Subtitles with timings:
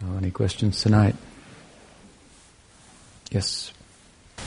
[0.00, 1.14] So, any questions tonight?
[3.30, 3.70] Yes.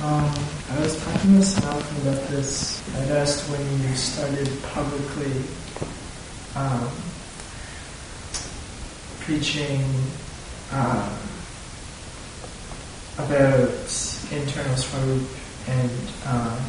[0.02, 0.34] Um,
[0.72, 2.82] I was talking to Sanathan about this.
[2.98, 5.44] I'd asked when you started publicly
[6.56, 6.90] um,
[9.20, 9.84] preaching
[10.72, 11.18] uh,
[13.20, 13.70] about
[14.32, 15.22] internal swarup
[15.68, 15.92] and
[16.26, 16.60] uh,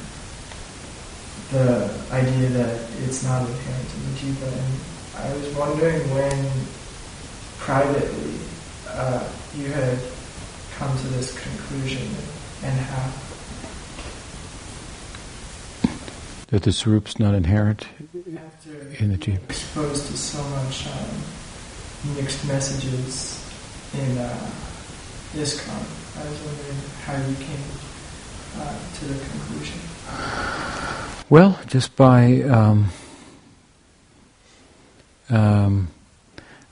[1.53, 4.53] the idea that it's not inherent in the jiva.
[4.53, 6.51] And I was wondering when
[7.59, 8.45] privately
[8.95, 9.99] uh, you had
[10.77, 12.09] come to this conclusion
[12.63, 13.11] and how.
[16.49, 17.89] That the swarup's not inherent
[18.37, 19.43] After in the jiva.
[19.45, 23.41] exposed to so much um, mixed messages
[23.95, 24.51] in uh,
[25.35, 25.83] ISKCON,
[26.17, 27.65] I was wondering how you came
[28.59, 29.81] uh, to the conclusion.
[31.29, 32.91] Well, just by, um,
[35.29, 35.89] um,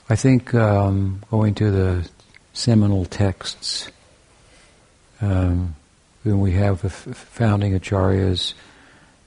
[0.09, 2.09] I think um, going to the
[2.53, 3.89] seminal texts,
[5.21, 5.75] um,
[6.23, 8.53] when we have the f- founding acharyas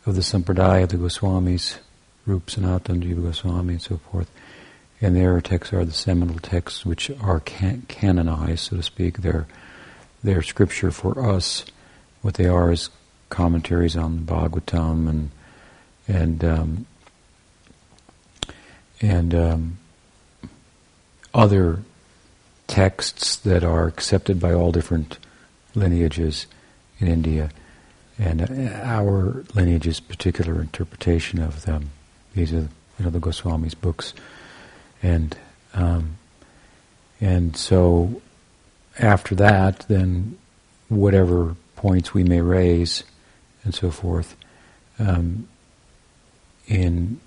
[0.07, 1.79] of the sampradaya, the Goswamis,
[2.25, 4.31] Rup Sanatan Goswami and so forth,
[5.01, 9.19] and their texts are the seminal texts which are can- canonized, so to speak.
[9.19, 9.47] They're,
[10.25, 11.65] they're scripture for us.
[12.23, 12.91] What they are is
[13.29, 15.31] commentaries on the Bhagavatam and
[16.09, 16.87] and um,
[19.01, 19.79] and um,
[21.35, 21.83] other
[22.67, 25.19] texts that are accepted by all different
[25.75, 26.47] lineages
[26.99, 27.51] in India,
[28.19, 28.43] and
[28.83, 31.91] our lineage's particular interpretation of them.
[32.35, 34.15] These are, you know, the Goswami's books,
[35.03, 35.37] and
[35.75, 36.17] um,
[37.21, 38.23] and so
[38.99, 40.39] after that, then
[40.89, 43.05] whatever points we may raise
[43.65, 44.37] and so forth
[44.99, 45.49] um,
[46.67, 47.21] in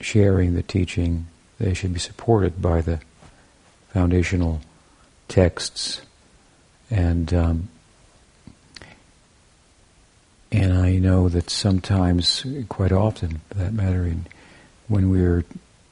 [0.00, 1.26] sharing the teaching,
[1.58, 3.00] they should be supported by the
[3.96, 4.60] foundational
[5.26, 6.02] texts
[6.90, 7.68] and um,
[10.52, 14.26] and I know that sometimes, quite often, for that matter, in,
[14.88, 15.44] when we're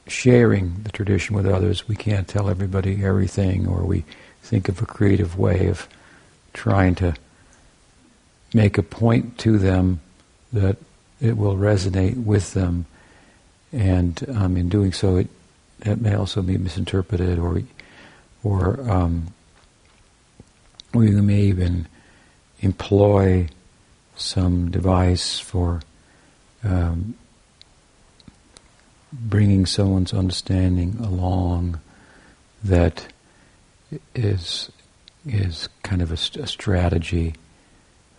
[0.05, 4.05] sharing the tradition with others, we can't tell everybody everything, or we
[4.43, 5.87] think of a creative way of
[6.53, 7.15] trying to
[8.53, 9.99] make a point to them
[10.53, 10.77] that
[11.19, 12.85] it will resonate with them,
[13.73, 15.27] and um, in doing so, it
[15.79, 17.61] that may also be misinterpreted, or
[18.45, 19.33] or um,
[20.93, 21.87] we may even
[22.61, 23.47] employ
[24.15, 25.81] some device for
[26.63, 27.15] um,
[29.11, 31.79] bringing someone's understanding along
[32.63, 33.07] that
[34.13, 34.71] is
[35.25, 37.33] is kind of a, a strategy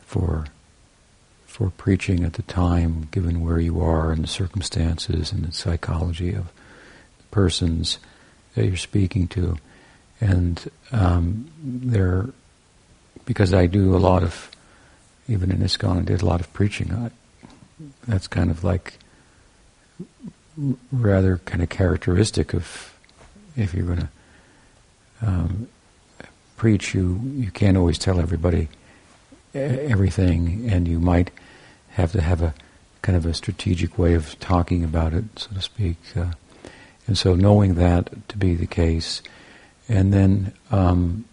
[0.04, 0.46] for
[1.46, 6.34] for preaching at the time, given where you are and the circumstances and the psychology
[6.34, 6.52] of
[7.18, 7.98] the persons
[8.54, 9.56] that you're speaking to,
[10.20, 12.26] and um, there,
[13.24, 14.50] because I do a lot of,
[15.28, 16.92] even in ISKCON, I did a lot of preaching.
[16.92, 17.10] I,
[18.06, 18.98] that's kind of like
[20.90, 22.94] rather kind of characteristic of
[23.56, 24.08] if you're going to
[25.22, 25.68] um,
[26.56, 28.68] preach, you you can't always tell everybody
[29.54, 31.30] everything, and you might
[31.90, 32.54] have to have a
[33.02, 35.96] kind of a strategic way of talking about it, so to speak.
[36.14, 36.32] Uh,
[37.06, 39.22] and so, knowing that to be the case,
[39.88, 41.24] and then um,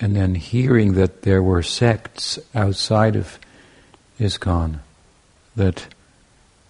[0.00, 3.38] and then hearing that there were sects outside of
[4.18, 4.78] ISKCON
[5.56, 5.86] that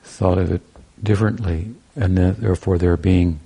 [0.02, 0.62] thought of it
[1.02, 3.40] differently, and that therefore there being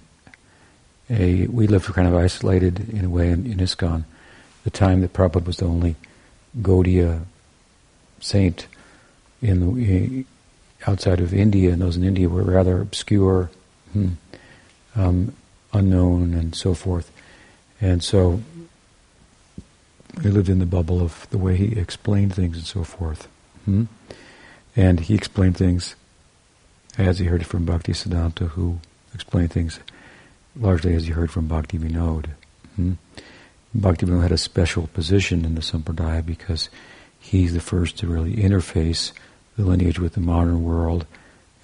[1.11, 4.05] a we lived kind of isolated in a way in, in ISKCON,
[4.65, 5.97] the time that Prabhupada was the only
[6.61, 7.23] Gaudiya
[8.21, 8.67] saint
[9.43, 10.25] in the
[10.87, 13.51] outside of India, and those in India were rather obscure,
[13.93, 14.11] hmm,
[14.97, 15.35] um,
[15.73, 17.11] unknown, and so forth.
[17.81, 18.43] And so
[20.23, 23.29] we lived in the bubble of the way he explained things and so forth.
[23.65, 23.85] Hmm?
[24.77, 25.97] And he explained things
[26.99, 28.79] as he heard it from Bhakti Siddhanta, who
[29.15, 29.81] explained things
[30.57, 32.31] largely as he heard from Bhakti Vinod.
[32.77, 32.93] Hmm?
[33.75, 36.69] Bhakti Vinod had a special position in the Sampradaya because
[37.19, 39.13] he's the first to really interface
[39.57, 41.07] the lineage with the modern world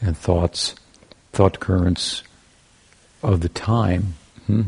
[0.00, 0.74] and thoughts,
[1.32, 2.22] thought currents
[3.22, 4.14] of the time
[4.46, 4.62] hmm,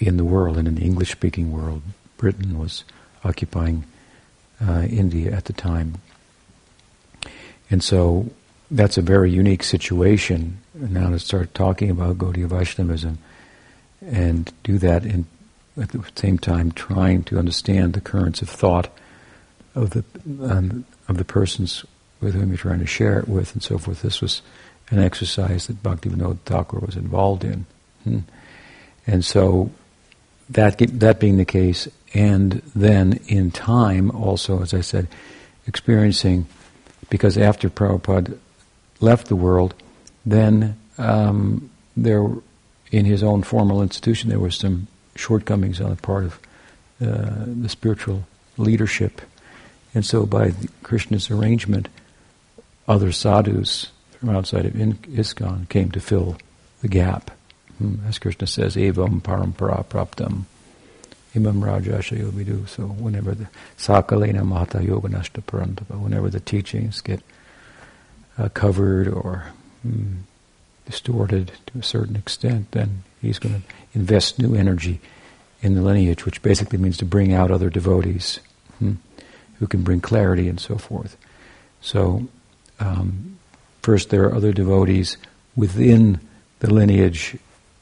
[0.00, 1.82] in the world and in the English-speaking world.
[2.16, 2.84] Britain was
[3.22, 3.84] occupying
[4.66, 6.00] uh, India at the time.
[7.70, 8.30] And so
[8.70, 13.18] that's a very unique situation now to start talking about Gaudiya Vaishnavism
[14.00, 15.26] and do that in,
[15.80, 18.88] at the same time trying to understand the currents of thought
[19.74, 20.04] of the
[20.42, 21.84] um, of the persons
[22.20, 24.02] with whom you're trying to share it with and so forth.
[24.02, 24.42] This was
[24.90, 27.66] an exercise that Bhaktivinoda Thakur was involved in.
[28.04, 28.18] Hmm.
[29.06, 29.70] And so
[30.50, 35.08] that that being the case, and then in time also, as I said,
[35.66, 36.46] experiencing
[37.08, 38.38] because after Prabhupada
[39.00, 39.74] left the world,
[40.24, 42.24] then um, there,
[42.90, 44.86] in his own formal institution, there were some
[45.16, 46.38] shortcomings on the part of
[47.00, 48.24] uh, the spiritual
[48.56, 49.20] leadership,
[49.94, 51.88] and so by Krishna's arrangement,
[52.86, 56.36] other sadhus from outside of ISKCON came to fill
[56.82, 57.30] the gap.
[58.06, 60.44] As Krishna says, evam parampara praptam
[61.34, 62.68] imam rajasha yovidu.
[62.68, 63.48] So whenever the
[63.78, 67.20] sakalena mata yoganashta parantapa, whenever the teachings get
[68.38, 69.46] uh, covered or
[69.86, 70.18] mm,
[70.86, 73.62] distorted to a certain extent, then he's going to
[73.94, 75.00] invest new energy
[75.62, 78.40] in the lineage, which basically means to bring out other devotees
[78.78, 78.94] hmm,
[79.58, 81.16] who can bring clarity and so forth.
[81.80, 82.28] So,
[82.78, 83.38] um,
[83.82, 85.16] first there are other devotees
[85.54, 86.20] within
[86.60, 87.36] the lineage,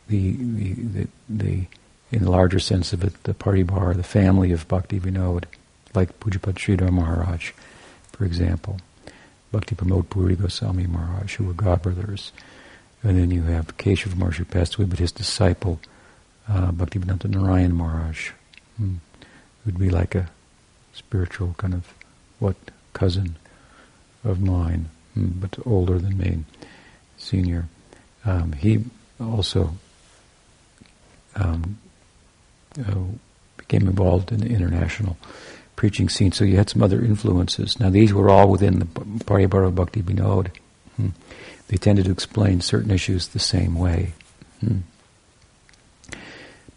[0.09, 1.67] the, the, the, the
[2.11, 5.45] in the larger sense of it, the Paribar, the family of Bhakti Vinod,
[5.95, 7.53] like Pujyapad Sridhar Maharaj,
[8.13, 8.79] for example.
[9.53, 12.33] Bhakti Pramod Puri Goswami Maharaj, who were godbrothers.
[13.03, 15.81] And then you have Keshav Maharaj passed away, but his disciple,
[16.49, 18.31] uh, Bhaktivedanta Narayan Maharaj,
[18.77, 18.97] hmm,
[19.65, 20.29] who'd be like a
[20.93, 21.95] spiritual kind of,
[22.39, 22.57] what,
[22.93, 23.37] cousin
[24.25, 26.45] of mine, hmm, but older than me,
[27.17, 27.69] senior.
[28.25, 28.85] Um, he
[29.21, 29.75] also
[31.37, 31.79] um,
[32.79, 32.95] uh,
[33.57, 35.17] became involved in the international
[35.77, 36.33] preaching scene.
[36.33, 37.79] So you had some other influences.
[37.79, 40.51] Now these were all within the Paribara Bhakti Vinod.
[40.97, 41.09] Hmm.
[41.69, 44.15] They tended to explain certain issues the same way.
[44.61, 44.79] Hmm.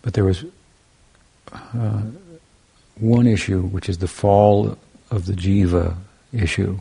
[0.01, 0.45] But there was
[1.51, 2.01] uh,
[3.00, 4.77] one issue, which is the fall
[5.09, 5.95] of the jiva
[6.33, 6.80] issue.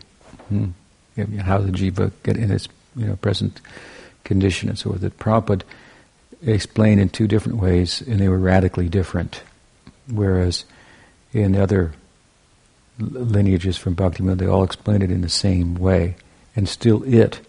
[0.49, 0.71] Hmm.
[1.39, 3.61] How the jiva get in its you know present
[4.25, 5.03] condition and so forth.
[5.19, 5.63] Prabhupada
[6.43, 9.43] explained in two different ways, and they were radically different.
[10.09, 10.65] Whereas
[11.33, 11.93] in other
[12.99, 16.17] lineages from Bhaktivinoda, they all explain it in the same way.
[16.57, 17.41] And still it,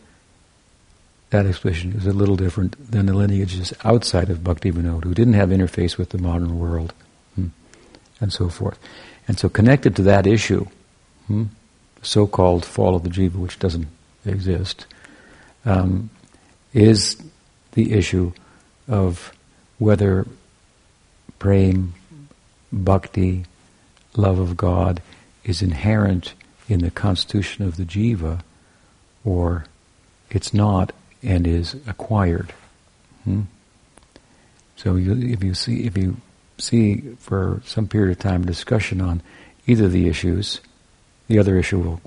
[1.30, 5.50] that explanation is a little different than the lineages outside of Bhaktivinoda, who didn't have
[5.50, 6.94] interface with the modern world,
[7.36, 7.48] hmm,
[8.20, 8.78] and so forth.
[9.28, 10.66] And so connected to that issue,
[11.28, 11.46] hmm,
[12.02, 13.88] so-called fall of the jiva, which doesn't
[14.26, 14.86] exist,
[15.66, 16.10] um,
[16.74, 17.22] is
[17.74, 18.34] the issue
[18.88, 19.34] of
[19.78, 20.28] whether
[21.40, 21.94] prem,
[22.72, 23.46] bhakti,
[24.16, 25.02] love of God
[25.44, 26.34] is inherent
[26.68, 28.42] in the constitution of the jiva,
[29.26, 29.66] or
[30.30, 30.94] it's not
[31.24, 32.54] and is acquired.
[33.24, 33.42] Hmm?
[34.76, 36.18] So you, if you see if you
[36.58, 39.22] see for some period of time discussion on
[39.68, 40.62] either of the issues,
[41.28, 42.02] the other issue will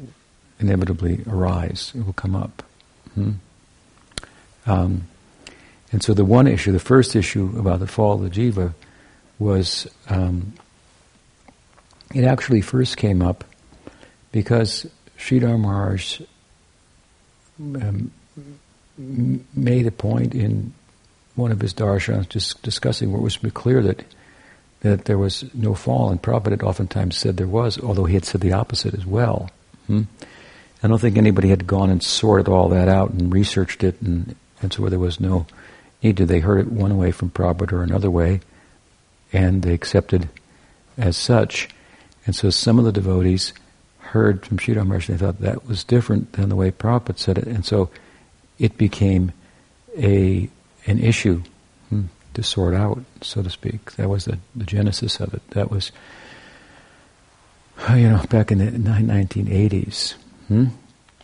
[0.59, 1.93] inevitably arise.
[1.95, 2.63] It will come up.
[3.15, 3.33] Hmm?
[4.67, 5.09] Um,
[5.95, 8.75] and so the one issue, the first issue about the fall of the jiva,
[9.39, 10.53] was um,
[12.13, 13.45] it actually first came up
[14.33, 16.21] because Sridhar Maharaj
[17.61, 18.11] um,
[19.55, 20.73] made a point in
[21.37, 24.05] one of his darshans just discussing where it was clear that
[24.81, 28.25] that there was no fall, and Prabhupada had oftentimes said there was, although he had
[28.25, 29.49] said the opposite as well.
[29.87, 30.03] Hmm?
[30.83, 34.35] I don't think anybody had gone and sorted all that out and researched it, and,
[34.61, 35.47] and so there was no
[36.13, 36.27] to.
[36.27, 38.41] They heard it one way from Prabhupada or another way,
[39.33, 40.29] and they accepted
[40.97, 41.69] as such.
[42.27, 43.53] And so some of the devotees
[43.99, 47.47] heard from Sridhar Maharaj they thought that was different than the way Prabhupada said it.
[47.47, 47.91] And so
[48.59, 49.33] it became
[49.97, 50.49] a
[50.87, 51.43] an issue
[51.89, 53.93] hmm, to sort out, so to speak.
[53.93, 55.43] That was the, the genesis of it.
[55.51, 55.93] That was,
[57.91, 60.15] you know, back in the 1980s.
[60.49, 60.67] Hmm?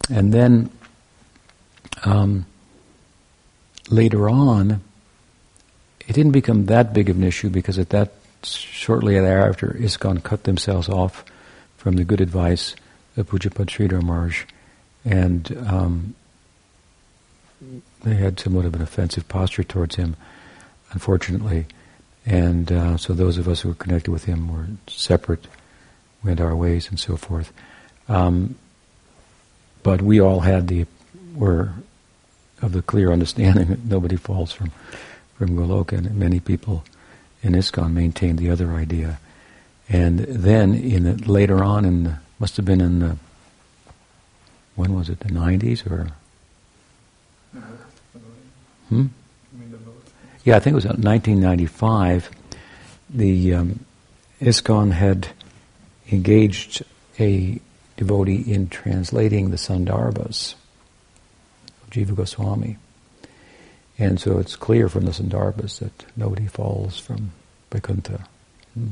[0.09, 0.71] And then
[2.05, 2.47] um,
[3.91, 4.81] later on,
[6.07, 10.45] it didn't become that big of an issue because at that shortly thereafter, ISKCON cut
[10.45, 11.25] themselves off
[11.77, 12.75] from the good advice
[13.17, 14.45] of Pujyapad Sridhar Maharaj,
[15.05, 16.15] and um,
[18.03, 20.17] they had somewhat of an offensive posture towards him,
[20.93, 21.67] unfortunately.
[22.27, 25.47] And uh, so those of us who were connected with him were separate,
[26.23, 27.53] went our ways, and so forth.
[28.09, 28.57] Um,
[29.83, 30.87] but we all had the
[31.35, 31.73] were
[32.63, 34.71] of the clear understanding that nobody falls from
[35.41, 36.85] from Goloka, and many people
[37.43, 39.19] in ISKCON maintained the other idea.
[39.89, 43.17] And then in the, later on, in the, must have been in the
[44.77, 45.21] when was it?
[45.21, 46.09] The nineties or?
[48.91, 49.07] Hmm.
[50.45, 52.31] Yeah, I think it was 1995.
[53.09, 53.85] The um,
[54.41, 55.29] ISKCON had
[56.13, 56.83] engaged
[57.19, 57.59] a
[57.97, 60.55] devotee in translating the Sandarbhas
[61.91, 62.79] Jiva Goswami.
[63.99, 67.33] And so it's clear from the Sandarbhas that nobody falls from
[67.71, 68.27] Vaikuntha.
[68.75, 68.89] Hmm.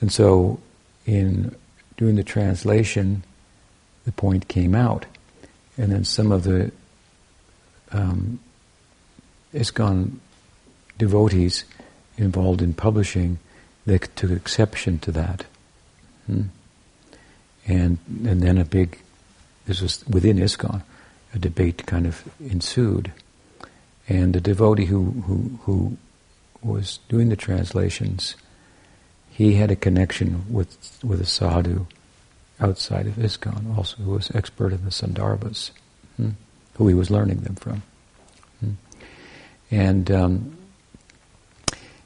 [0.00, 0.60] And so,
[1.06, 1.54] in
[1.96, 3.22] doing the translation,
[4.04, 5.06] the point came out.
[5.76, 6.72] And then some of the
[7.92, 8.40] um,
[9.54, 10.18] ISKCON
[10.98, 11.64] devotees
[12.18, 13.38] involved in publishing,
[13.86, 15.44] they took exception to that.
[16.26, 16.42] Hmm.
[17.66, 18.98] And, and then a big,
[19.66, 20.82] this was within ISKCON,
[21.34, 23.12] a debate kind of ensued.
[24.08, 25.96] And the devotee who, who, who
[26.62, 28.34] was doing the translations,
[29.30, 31.86] he had a connection with, with a sadhu
[32.60, 35.70] outside of ISKCON also, who was expert in the Sandarbhas,
[36.16, 36.30] hmm,
[36.74, 37.82] who he was learning them from.
[38.60, 38.72] Hmm.
[39.70, 40.58] And um,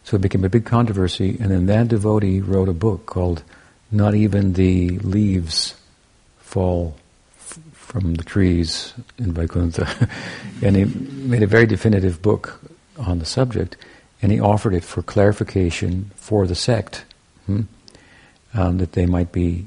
[0.04, 3.42] so it became a big controversy, and then that devotee wrote a book called
[3.90, 5.74] Not Even the Leaves
[6.38, 6.94] Fall
[7.94, 9.86] from the Trees in Vaikuntha.
[10.62, 12.60] and he made a very definitive book
[12.98, 13.76] on the subject,
[14.20, 17.04] and he offered it for clarification for the sect,
[17.46, 17.62] hmm,
[18.52, 19.66] um, that they might be,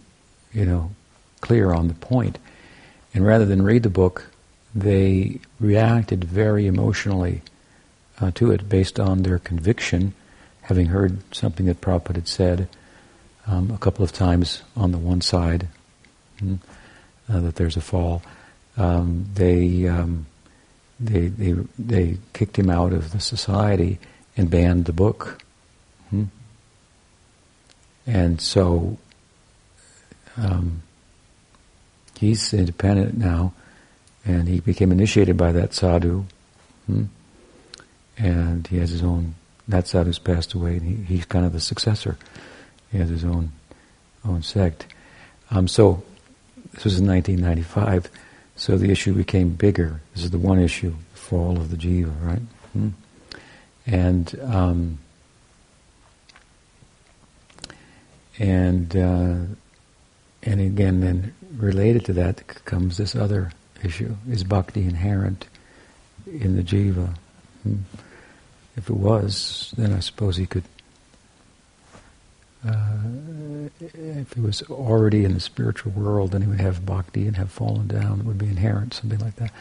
[0.52, 0.92] you know,
[1.40, 2.38] clear on the point.
[3.14, 4.26] And rather than read the book,
[4.76, 7.44] they reacted very emotionally
[8.20, 10.14] uh, to it based on their conviction
[10.64, 12.68] having heard something that Prabhupada had said
[13.48, 15.70] um, a couple of times on the one side,
[16.42, 16.60] mm,
[17.30, 18.22] uh, that there's a fall,
[18.78, 20.26] um, they, um,
[21.00, 24.00] they, they, they kicked him out of the society
[24.36, 25.44] and banned the book.
[26.10, 26.26] Hmm?
[28.06, 28.98] And so
[30.38, 30.84] um,
[32.20, 33.54] he's independent now,
[34.26, 36.26] and he became initiated by that sadhu,
[36.86, 37.04] hmm?
[38.18, 39.36] and he has his own
[39.68, 42.18] that sadhu's passed away, and he, he's kind of the successor.
[42.92, 43.52] He has his own
[44.26, 44.88] own sect.
[45.52, 46.04] Um, so
[46.78, 48.08] this was in 1995.
[48.56, 50.00] So the issue became bigger.
[50.14, 52.42] This is the one issue: fall of the jiva, right?
[52.74, 52.90] Hmm.
[53.88, 55.00] And um,
[58.38, 59.38] and uh,
[60.44, 63.52] and again, then related to that comes this other
[63.84, 65.48] issue: is bhakti inherent
[66.28, 67.16] in the jiva?
[67.64, 67.78] Hmm.
[68.76, 70.64] If it was, then I suppose he could.
[72.66, 77.38] Uh, if he was already in the spiritual world, then he would have bhakti and
[77.38, 78.20] have fallen down.
[78.20, 79.52] It would be inherent, something like that.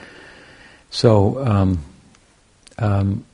[0.91, 1.85] So, um,
[2.79, 3.25] um,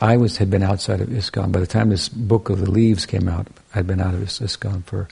[0.00, 1.52] I was had been outside of ISKCON.
[1.52, 4.84] By the time this book of the leaves came out, I'd been out of ISKCON
[4.84, 5.08] for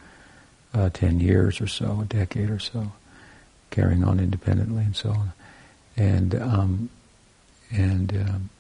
[0.75, 2.93] uh, ten years or so, a decade or so,
[3.71, 5.33] carrying on independently and so on.
[5.97, 6.91] And um,
[7.71, 8.51] and um,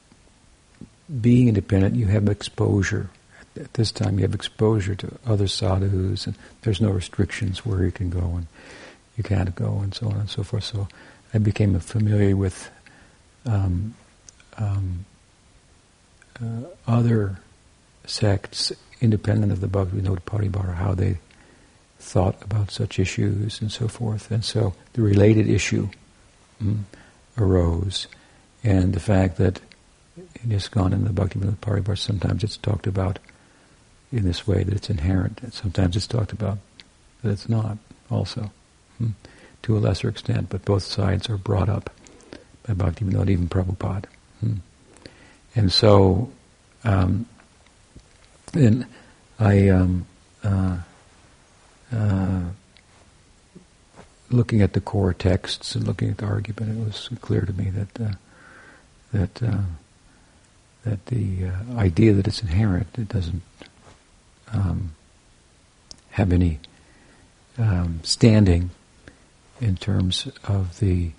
[1.21, 3.11] being independent, you have exposure.
[3.56, 7.92] At this time, you have exposure to other sadhus, and there's no restrictions where you
[7.92, 8.46] can go and
[9.16, 10.64] you can't go, and so on and so forth.
[10.64, 10.88] So
[11.32, 12.70] I became familiar with
[13.46, 13.94] um,
[14.58, 15.04] um,
[16.40, 17.38] uh, other
[18.06, 21.18] sects independent of the Bhaktivinoda Paribara, how they
[21.99, 24.30] thought about such issues and so forth.
[24.30, 25.88] And so the related issue
[26.62, 26.80] mm,
[27.38, 28.08] arose,
[28.62, 29.61] and the fact that
[30.42, 33.18] in ISKCON and the Bhaktivinoda Paribara, sometimes it's talked about
[34.14, 36.59] in this way that it's inherent, sometimes it's talked about
[37.23, 37.78] that it's not
[38.11, 38.52] also,
[38.99, 39.11] hmm,
[39.62, 41.90] to a lesser extent, but both sides are brought up
[42.68, 44.04] by not even Prabhupada.
[44.40, 44.54] Hmm.
[45.56, 46.30] And so,
[46.85, 47.26] um,
[48.54, 48.87] and
[49.40, 50.06] I, um,
[50.44, 50.78] uh,
[51.92, 52.42] uh,
[54.30, 57.71] looking at the core texts and looking at the argument, it was clear to me
[57.71, 58.14] that uh,
[59.12, 59.62] that uh,
[60.85, 63.42] that the uh, idea that it's inherent, it doesn't
[64.54, 64.94] um,
[66.11, 66.61] have any
[67.58, 68.70] um, standing
[69.61, 71.11] in terms of the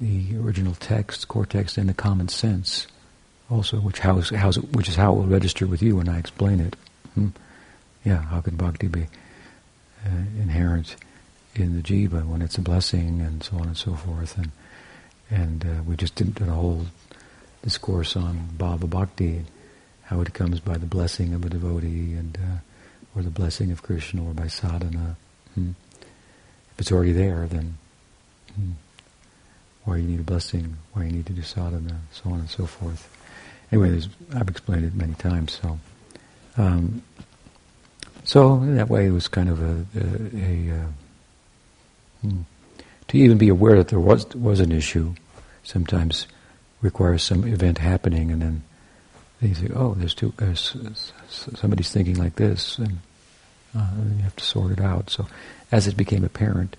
[0.00, 2.86] the original text, core text, and the common sense,
[3.50, 6.20] also, which how's, how's it, which is how it will register with you when I
[6.20, 6.76] explain it.
[7.14, 7.28] Hmm?
[8.04, 9.08] Yeah, how can bhakti be
[10.06, 10.94] uh, inherent
[11.56, 14.52] in the jiva when it's a blessing, and so on and so forth, and
[15.30, 16.86] and uh, we just did a whole
[17.62, 19.44] discourse on Bhava Bhakti,
[20.08, 22.58] how it comes by the blessing of a devotee and uh,
[23.14, 25.16] or the blessing of Krishna or by sadhana.
[25.54, 25.72] Hmm.
[26.72, 27.76] If it's already there, then
[28.54, 28.70] hmm,
[29.84, 32.64] why you need a blessing, why you need to do sadhana, so on and so
[32.64, 33.08] forth.
[33.70, 34.00] Anyway,
[34.34, 35.60] I've explained it many times.
[35.60, 35.78] So,
[36.56, 37.02] um,
[38.24, 40.86] so in that way, it was kind of a, a, a uh,
[42.22, 42.40] hmm,
[43.08, 45.14] to even be aware that there was was an issue.
[45.64, 46.26] Sometimes
[46.80, 48.62] requires some event happening, and then
[49.40, 52.98] you think, oh, there's two, uh, somebody's thinking like this, and,
[53.76, 55.10] uh, you have to sort it out.
[55.10, 55.26] So,
[55.70, 56.76] as it became apparent,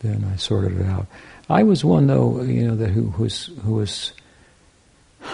[0.00, 1.06] then I sorted it out.
[1.48, 4.12] I was one though, you know, that who, who was who was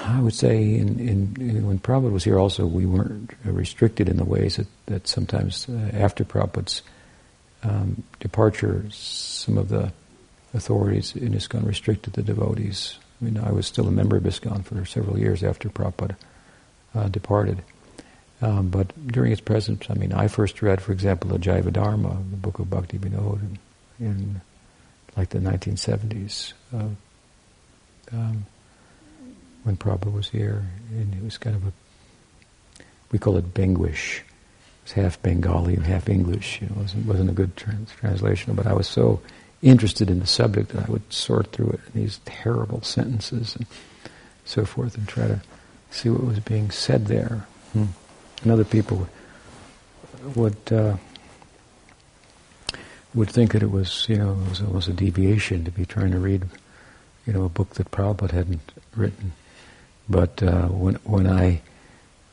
[0.05, 4.17] I would say in, in, in, when Prabhupada was here also, we weren't restricted in
[4.17, 6.83] the ways that, that sometimes uh, after Prabhupada's
[7.63, 9.93] um, departure, some of the
[10.55, 12.99] authorities in ISKCON restricted the devotees.
[13.21, 16.17] I mean, I was still a member of ISKCON for several years after Prabhupada
[16.95, 17.63] uh, departed.
[18.41, 22.19] Um, but during his presence, I mean, I first read, for example, the Jaiva Dharma,
[22.31, 24.41] the book of Bhakti Vinod, in, in
[25.17, 26.53] like the 1970s.
[26.75, 26.89] Uh,
[28.13, 28.47] um,
[29.63, 31.73] when Prabhupada was here, and it was kind of a,
[33.13, 34.19] we call it Benglish.
[34.19, 36.61] It was half Bengali and half English.
[36.61, 39.21] You know, it wasn't, wasn't a good trans- translation, but I was so
[39.63, 43.67] interested in the subject that I would sort through it these terrible sentences and
[44.45, 45.41] so forth and try to
[45.93, 47.47] see what was being said there.
[47.73, 47.87] Hmm.
[48.43, 49.09] And other people
[50.35, 50.97] would uh,
[53.15, 56.11] would think that it was, you know, it was almost a deviation to be trying
[56.13, 56.45] to read,
[57.27, 59.33] you know, a book that Prabhupada hadn't written.
[60.09, 61.61] But uh, when when I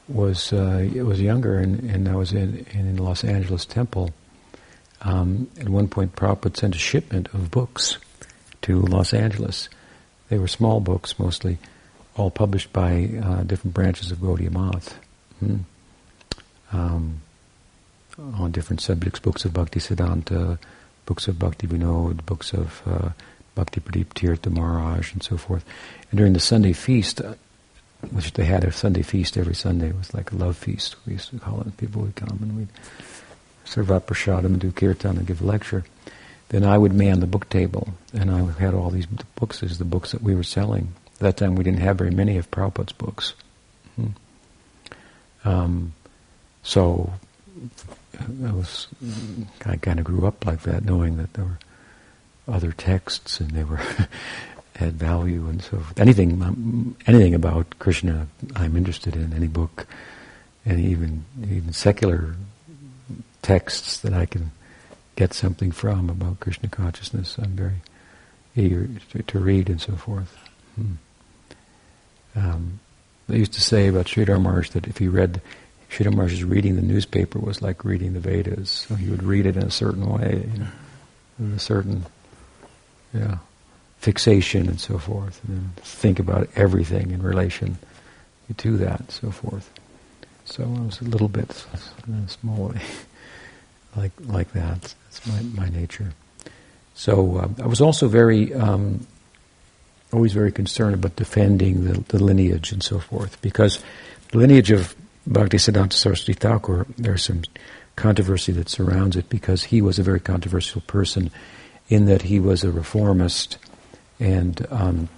[0.07, 4.11] was uh, was younger and, and I was in in Los Angeles Temple,
[5.01, 7.97] um, at one point Prabhupada sent a shipment of books
[8.63, 9.69] to Los Angeles.
[10.29, 11.57] They were small books, mostly,
[12.19, 14.99] all published by uh, different branches of Gaudiya Math.
[15.39, 15.57] Hmm.
[16.71, 17.21] Um,
[18.17, 20.59] on different subjects, books of Bhakti Siddhanta,
[21.05, 23.09] books of Bhakti Vinod, books of uh,
[23.55, 25.63] Bhakti Pradip Tirtha Maharaj, and so forth.
[26.11, 27.35] And during the Sunday feast, uh,
[28.11, 29.89] which they had a Sunday feast every Sunday.
[29.89, 31.77] It was like a love feast, we used to call it.
[31.77, 32.69] People would come and we'd
[33.65, 35.83] serve up prasadam and do kirtan and give a lecture.
[36.49, 39.85] Then I would man the book table, and I had all these books as the
[39.85, 40.93] books that we were selling.
[41.19, 43.33] At that time, we didn't have very many of Prabhupada's books.
[43.97, 44.07] Hmm.
[45.43, 45.93] Um,
[46.63, 47.11] so
[48.45, 48.87] I was,
[49.65, 51.59] I kind of grew up like that, knowing that there were
[52.47, 53.81] other texts and they were
[54.75, 55.99] had value and so forth.
[55.99, 59.33] Anything, um, anything about Krishna, I'm interested in.
[59.33, 59.87] Any book,
[60.65, 62.35] and even even secular
[63.41, 64.51] texts that I can
[65.17, 67.81] get something from about Krishna consciousness, I'm very
[68.55, 70.33] eager to, to read and so forth.
[70.75, 70.93] Hmm.
[72.39, 72.79] Um,
[73.27, 75.41] they used to say about Sridhar Maharaj that if he read
[75.91, 78.69] Sridhar Maharaj's reading the newspaper was like reading the Vedas.
[78.69, 80.67] So he would read it in a certain way, you know,
[81.39, 82.05] in a certain,
[83.13, 83.39] yeah
[83.99, 87.77] fixation and so forth, and think about everything in relation
[88.57, 89.69] to that and so forth.
[90.45, 91.65] So I was a little bit
[92.27, 92.73] small,
[93.95, 94.95] like like that.
[95.03, 96.13] That's my my nature.
[96.95, 99.05] So uh, I was also very, um,
[100.11, 103.83] always very concerned about defending the, the, lineage and so forth, because
[104.31, 104.95] the lineage of
[105.29, 107.43] Bhaktisiddhanta Saraswati Thakur, there's some
[107.95, 111.29] controversy that surrounds it, because he was a very controversial person
[111.89, 113.57] in that he was a reformist
[114.19, 115.09] and um,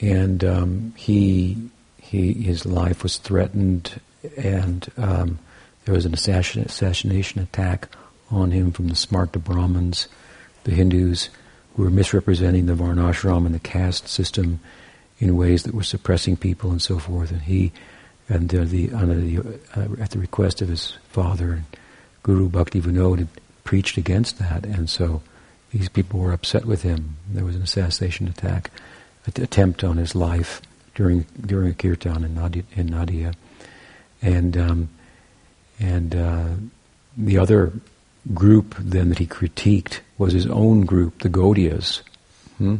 [0.00, 4.00] and um, he he his life was threatened,
[4.36, 5.38] and um,
[5.84, 7.88] there was an assassin, assassination attack
[8.30, 10.08] on him from the Smarta Brahmins,
[10.64, 11.30] the Hindus,
[11.78, 14.58] who were misrepresenting the Varnashram and the caste system
[15.20, 17.30] in ways that were suppressing people and so forth.
[17.30, 17.70] And he,
[18.28, 21.62] and uh, the, the uh, at the request of his father,
[22.24, 23.28] Guru Bhakti Vinod,
[23.62, 25.22] preached against that, and so
[25.70, 27.16] these people were upset with him.
[27.30, 28.72] There was an assassination attack,
[29.26, 30.60] an attempt on his life
[30.96, 33.34] during during a kirtan in Nadia, in Nadia.
[34.20, 34.88] and um,
[35.78, 36.48] and uh,
[37.16, 37.72] the other
[38.34, 42.02] group then that he critiqued was his own group, the Gaudiyas,
[42.58, 42.76] hmm?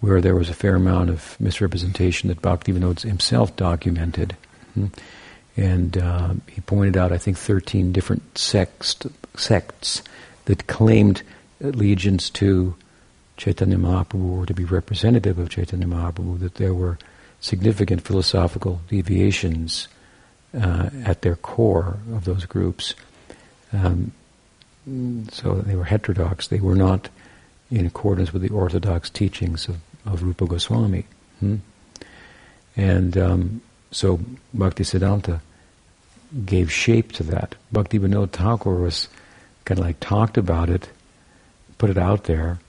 [0.00, 4.36] where there was a fair amount of misrepresentation that Bhaktivinoda himself documented.
[4.74, 4.86] Hmm?
[5.56, 8.96] And uh, he pointed out, I think, 13 different sects,
[9.36, 10.02] sects
[10.46, 11.22] that claimed
[11.62, 12.74] allegiance to
[13.36, 16.98] Chaitanya Mahaprabhu or to be representative of Chaitanya Mahaprabhu, that there were
[17.40, 19.88] significant philosophical deviations
[20.58, 22.94] uh, at their core of those groups.
[23.72, 24.12] Um,
[25.30, 26.48] so they were heterodox.
[26.48, 27.08] They were not
[27.70, 31.06] in accordance with the orthodox teachings of, of Rupa Goswami.
[31.40, 31.56] Hmm?
[32.76, 34.20] And um, so
[34.54, 35.40] Bhakti Siddhanta
[36.44, 37.54] gave shape to that.
[37.70, 39.08] Bhakti Vinod Thakur was
[39.64, 40.88] kind of like talked about it
[41.82, 42.60] put it out there,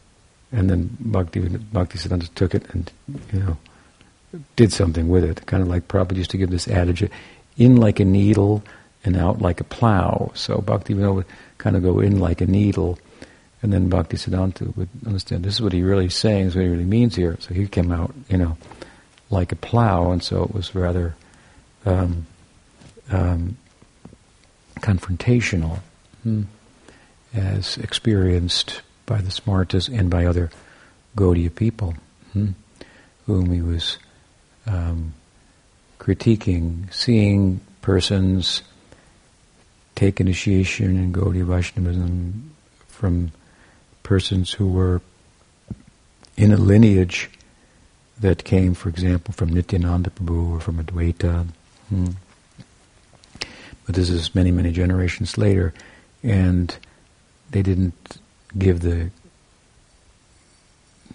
[0.52, 2.92] and then Bhakti Bhakti Siddhanta took it and
[3.32, 3.58] you know
[4.56, 5.46] did something with it.
[5.46, 7.08] Kind of like Prabhupada used to give this adage:
[7.56, 8.64] "In like a needle
[9.06, 11.28] and out like a plow." So Bhakti would
[11.64, 13.00] kind of go in like a needle,
[13.62, 16.66] and then Bhakti Siddhanta would understand this is what he really saying, this is what
[16.66, 17.38] he really means here.
[17.40, 18.58] So he came out, you know,
[19.30, 21.16] like a plow, and so it was rather
[21.86, 22.28] um,
[23.10, 23.58] um,
[24.82, 25.80] confrontational,
[26.24, 26.44] hmm,
[27.34, 30.52] as experienced by the Smartas and by other
[31.16, 31.96] Gaudiya people,
[32.34, 32.50] hmm,
[33.26, 33.98] whom he was
[34.68, 35.14] um,
[35.98, 38.64] critiquing, seeing persons
[39.96, 42.52] take initiation in Gaudiya Vaishnavism
[42.88, 43.32] from
[44.02, 45.02] persons who were
[46.36, 47.30] in a lineage
[48.20, 51.48] that came, for example, from Nityananda Prabhu or from Advaita.
[51.90, 52.12] Hmm.
[53.86, 55.74] But this is many, many generations later,
[56.24, 56.76] and
[57.52, 58.18] they didn't
[58.58, 59.10] give the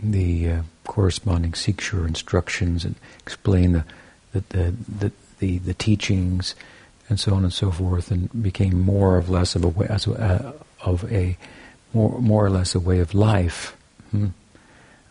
[0.00, 3.84] the uh, corresponding siksha instructions and explain the
[4.32, 6.54] the, the the, the, the teachings
[7.08, 10.06] and so on and so forth, and became more or less of a way, as
[10.06, 10.52] a, uh,
[10.84, 11.36] of a
[11.94, 13.76] more more or less a way of life.
[14.10, 14.28] Hmm?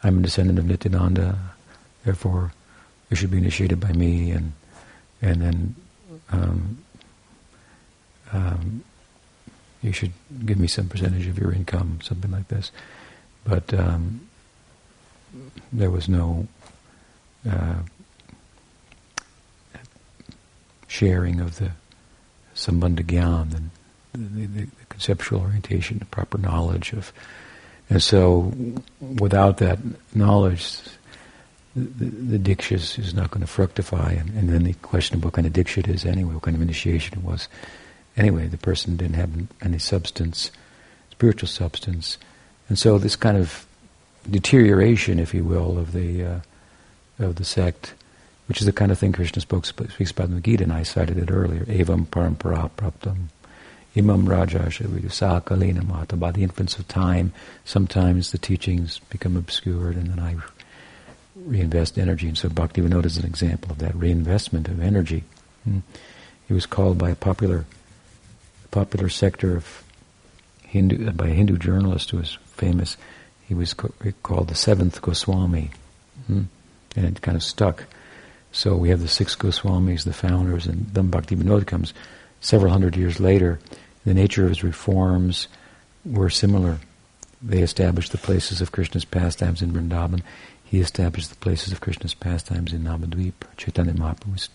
[0.04, 1.38] I'm a descendant of Nityananda,
[2.06, 2.54] therefore
[3.10, 4.54] you should be initiated by me, and
[5.22, 5.76] and then
[6.30, 6.78] um,
[8.32, 8.84] um,
[9.82, 10.12] you should
[10.46, 12.72] give me some percentage of your income, something like this.
[13.44, 14.28] But um,
[15.72, 16.48] there was no
[17.50, 17.76] uh,
[20.88, 21.72] sharing of the
[22.58, 23.06] sambandha
[24.14, 27.14] the, the, the, conceptual orientation, the proper knowledge of.
[27.90, 28.52] And so,
[29.00, 29.80] without that
[30.14, 30.80] knowledge,
[31.76, 34.12] the, the, diksha is not going to fructify.
[34.12, 36.56] And, and, then the question of what kind of diksha it is anyway, what kind
[36.56, 37.48] of initiation it was.
[38.18, 39.30] Anyway, the person didn't have
[39.62, 40.52] any substance,
[41.12, 42.18] spiritual substance.
[42.68, 43.66] And so this kind of
[44.30, 46.40] deterioration, if you will, of the uh,
[47.20, 47.94] of the sect,
[48.48, 50.84] which is the kind of thing Krishna spoke, speaks about in the Gita, and I
[50.84, 51.66] cited it earlier.
[51.66, 53.28] Evam parampara praptam,
[53.96, 56.16] imam raja shavidusakalina mata.
[56.16, 57.34] By the influence of time,
[57.66, 60.36] sometimes the teachings become obscured, and then I
[61.36, 62.28] reinvest energy.
[62.28, 65.24] And so Bhaktivinoda is an example of that reinvestment of energy.
[65.64, 65.80] Hmm.
[66.48, 67.66] He was called by a popular
[68.72, 69.84] popular sector of
[70.64, 72.98] Hindu by a Hindu journalist who was famous
[73.48, 75.72] he was called the seventh Goswami.
[76.28, 76.44] Hmm?
[76.96, 77.86] And it kind of stuck.
[78.58, 81.94] So we have the six Goswamis, the founders, and then Bhaktivinoda comes
[82.42, 83.60] several hundred years later.
[84.04, 85.48] The nature of his reforms
[86.04, 86.80] were similar.
[87.40, 90.24] They established the places of Krishna's pastimes in Vrindavan.
[90.64, 94.50] He established the places of Krishna's pastimes in Navadvip, Chaitanya Mahaprabhu's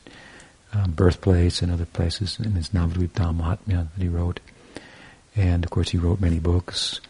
[0.73, 4.41] um, birthplace and other places in his Navadvip Dham Mahatmya that he wrote.
[5.37, 7.01] And of course he wrote many books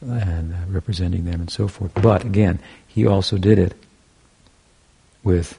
[0.00, 1.90] and uh, representing them and so forth.
[1.94, 3.74] But again, he also did it
[5.24, 5.58] with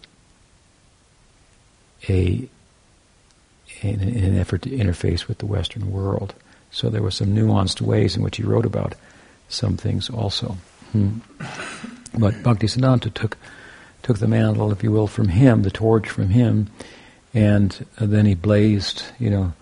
[2.07, 2.47] a
[3.81, 6.33] in, in, an effort to interface with the Western world.
[6.71, 8.95] So there were some nuanced ways in which he wrote about
[9.49, 10.57] some things also.
[10.91, 11.19] Hmm.
[12.17, 13.37] But Bhaktisiddhanta took
[14.03, 16.69] took the mantle, if you will, from him, the torch from him,
[17.33, 19.53] and then he blazed, you know,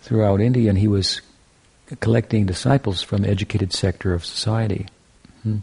[0.00, 1.20] throughout India, and he was
[2.00, 4.86] collecting disciples from the educated sector of society.
[5.42, 5.58] Hmm.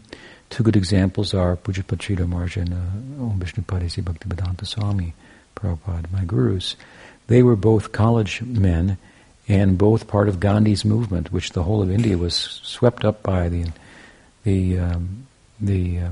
[0.50, 5.14] Two good examples are Maharaj and uh, Om Vishnupad Sri Bhaktivedanta Swami
[5.58, 6.76] Prabhupada, my gurus.
[7.26, 8.96] They were both college men
[9.48, 13.48] and both part of Gandhi's movement, which the whole of India was swept up by
[13.48, 13.66] the
[14.44, 15.26] the um,
[15.60, 16.10] the uh,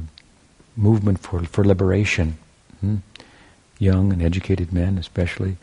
[0.77, 2.39] movement for for liberation.
[2.81, 2.97] Hmm.
[3.79, 5.59] Young and educated men, especially,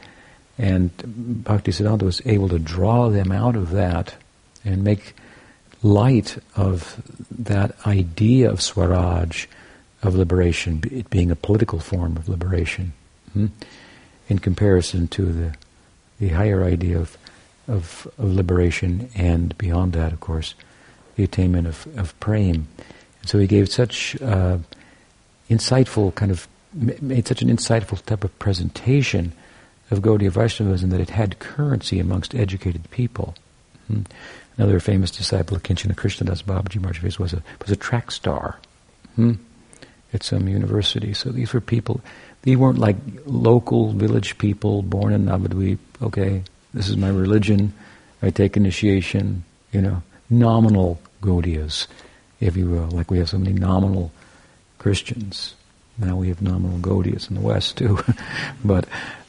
[0.58, 4.16] and Bhaktisiddhanta was able to draw them out of that
[4.64, 5.16] and make
[5.82, 9.48] light of that idea of Swaraj,
[10.04, 12.94] of liberation, it being a political form of liberation,
[13.34, 13.48] hmm?
[14.30, 15.56] in comparison to the,
[16.20, 17.18] the higher idea of,
[17.68, 20.56] of, of, liberation and beyond that, of course,
[21.16, 22.54] the attainment of, of prema.
[22.54, 22.68] And
[23.26, 24.58] so he gave such uh,
[25.50, 29.34] insightful kind of, made such an insightful type of presentation
[29.92, 33.36] of Gaudiya Vaishnavism that it had currency amongst educated people.
[33.88, 34.02] Hmm?
[34.58, 38.60] Another famous disciple of Kinchana Krishnadas Babaji Maharaj was a was a track star
[39.16, 39.34] hmm,
[40.14, 41.14] at some university.
[41.14, 42.02] So these were people.
[42.44, 45.80] They weren't like local village people born in Navadvip.
[46.02, 47.74] Okay, this is my religion.
[48.22, 49.44] I take initiation.
[49.72, 51.88] You know, nominal Gaudiyas,
[52.40, 52.88] if you will.
[52.88, 54.12] Like we have so many nominal
[54.78, 55.56] Christians.
[55.98, 58.00] Now we have nominal Gaudiyas in the West too.
[58.64, 58.86] but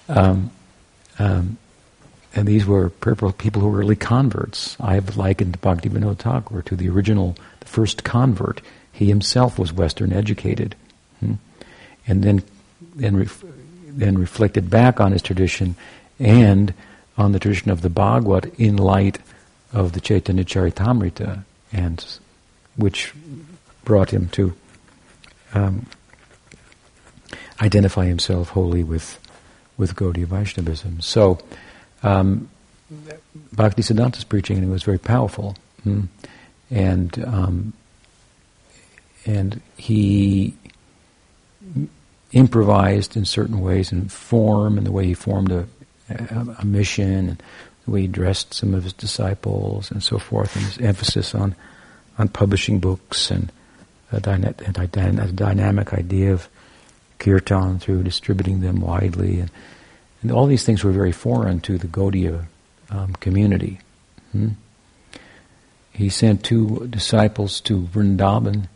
[0.09, 0.51] um,
[1.19, 1.57] um,
[2.35, 4.77] and these were people who were early converts.
[4.81, 8.61] I have likened Bhaktivinoda Thakur to the original, the first convert.
[8.93, 10.75] He himself was Western educated,
[11.21, 11.35] hmm?
[12.07, 12.43] and then
[12.95, 13.45] then ref,
[13.87, 15.77] then reflected back on his tradition
[16.19, 16.75] and
[17.17, 19.19] on the tradition of the Bhagavad in light
[19.73, 22.05] of the Chaitanya Charitamrita, and
[22.77, 23.13] which
[23.85, 24.55] brought him to
[25.53, 25.87] um,
[27.61, 29.19] identify himself wholly with
[29.77, 31.01] with Gaudiya Vaishnavism.
[31.01, 31.39] So.
[32.03, 32.49] Um,
[33.55, 36.03] Bhaktisiddhanta's preaching was very powerful, hmm?
[36.71, 37.73] and um,
[39.27, 40.55] and he
[42.35, 45.67] improvised in certain ways in form and the way he formed a,
[46.11, 47.43] a, a mission and
[47.85, 51.55] the way he dressed some of his disciples and so forth, and his emphasis on
[52.19, 53.51] on publishing books and
[54.13, 54.21] a, a,
[54.87, 56.49] dyna- a dynamic idea of
[57.19, 59.41] kirtan through distributing them widely.
[59.41, 59.51] And,
[60.23, 62.47] and all these things were very foreign to the Gaudiya
[62.91, 63.81] um, community.
[64.33, 64.51] Hmm?
[65.93, 68.69] He sent two disciples to Vrindavan.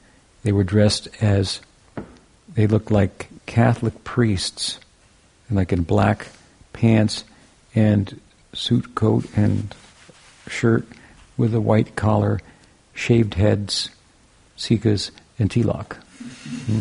[0.42, 1.60] They were dressed as,
[2.52, 4.78] they looked like Catholic priests,
[5.50, 6.28] like in black
[6.72, 7.24] pants
[7.74, 8.20] and
[8.52, 9.74] suit coat and
[10.46, 10.86] shirt
[11.36, 12.40] with a white collar,
[12.94, 13.90] shaved heads,
[14.56, 15.96] sikhas, and tilak.
[16.66, 16.80] Hmm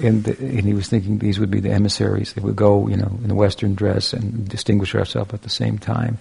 [0.00, 2.32] and, the, and he was thinking these would be the emissaries.
[2.32, 5.78] They would go, you know, in a Western dress and distinguish ourselves at the same
[5.78, 6.18] time.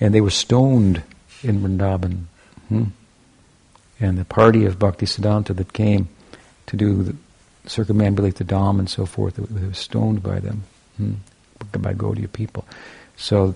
[0.00, 1.02] And they were stoned
[1.42, 2.24] in Vrindavan.
[2.68, 2.84] Hmm?
[4.00, 6.08] And the party of Bhakti Siddhanta that came
[6.66, 7.16] to do the,
[7.66, 10.64] circumambulate the Dham and so forth, they were stoned by them,
[10.96, 11.14] hmm?
[11.72, 12.64] by Gaudiya people.
[13.16, 13.54] So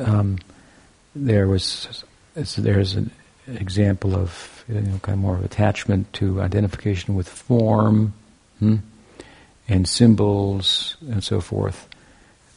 [0.00, 0.38] um,
[1.14, 3.10] there was there's an
[3.46, 8.14] example of you know, kind of more of attachment to identification with form
[8.58, 8.76] hmm?
[9.68, 11.88] and symbols and so forth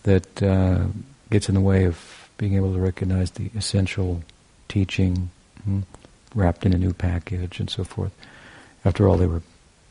[0.04, 0.86] that uh,
[1.30, 4.24] gets in the way of being able to recognize the essential
[4.68, 5.30] teaching
[5.64, 5.82] hmm?
[6.34, 8.12] wrapped in a new package and so forth.
[8.86, 9.42] After all, they were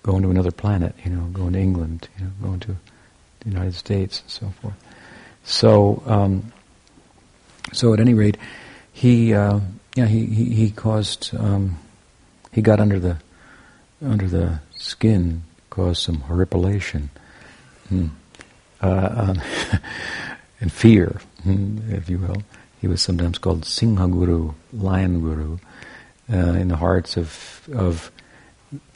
[0.07, 2.77] going to another planet, you know, going to England, you know, going to
[3.40, 4.75] the United States and so forth.
[5.42, 6.53] So, um,
[7.73, 8.37] so at any rate,
[8.92, 9.59] he, uh,
[9.97, 11.79] yeah, he, he, he caused, um,
[12.53, 13.16] he got under the,
[14.01, 17.11] under the skin caused some horripilation
[17.92, 18.09] mm.
[18.81, 19.42] uh, um,
[20.61, 22.42] and fear, mm, if you will.
[22.81, 25.59] He was sometimes called Singha Guru, Lion Guru,
[26.33, 28.11] uh, in the hearts of of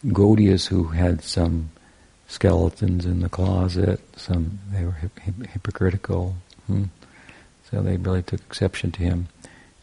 [0.07, 1.71] Gaudiyas who had some
[2.29, 4.01] skeletons in the closet.
[4.17, 6.85] Some they were hip, hip, hypocritical, hmm?
[7.71, 9.29] so they really took exception to him.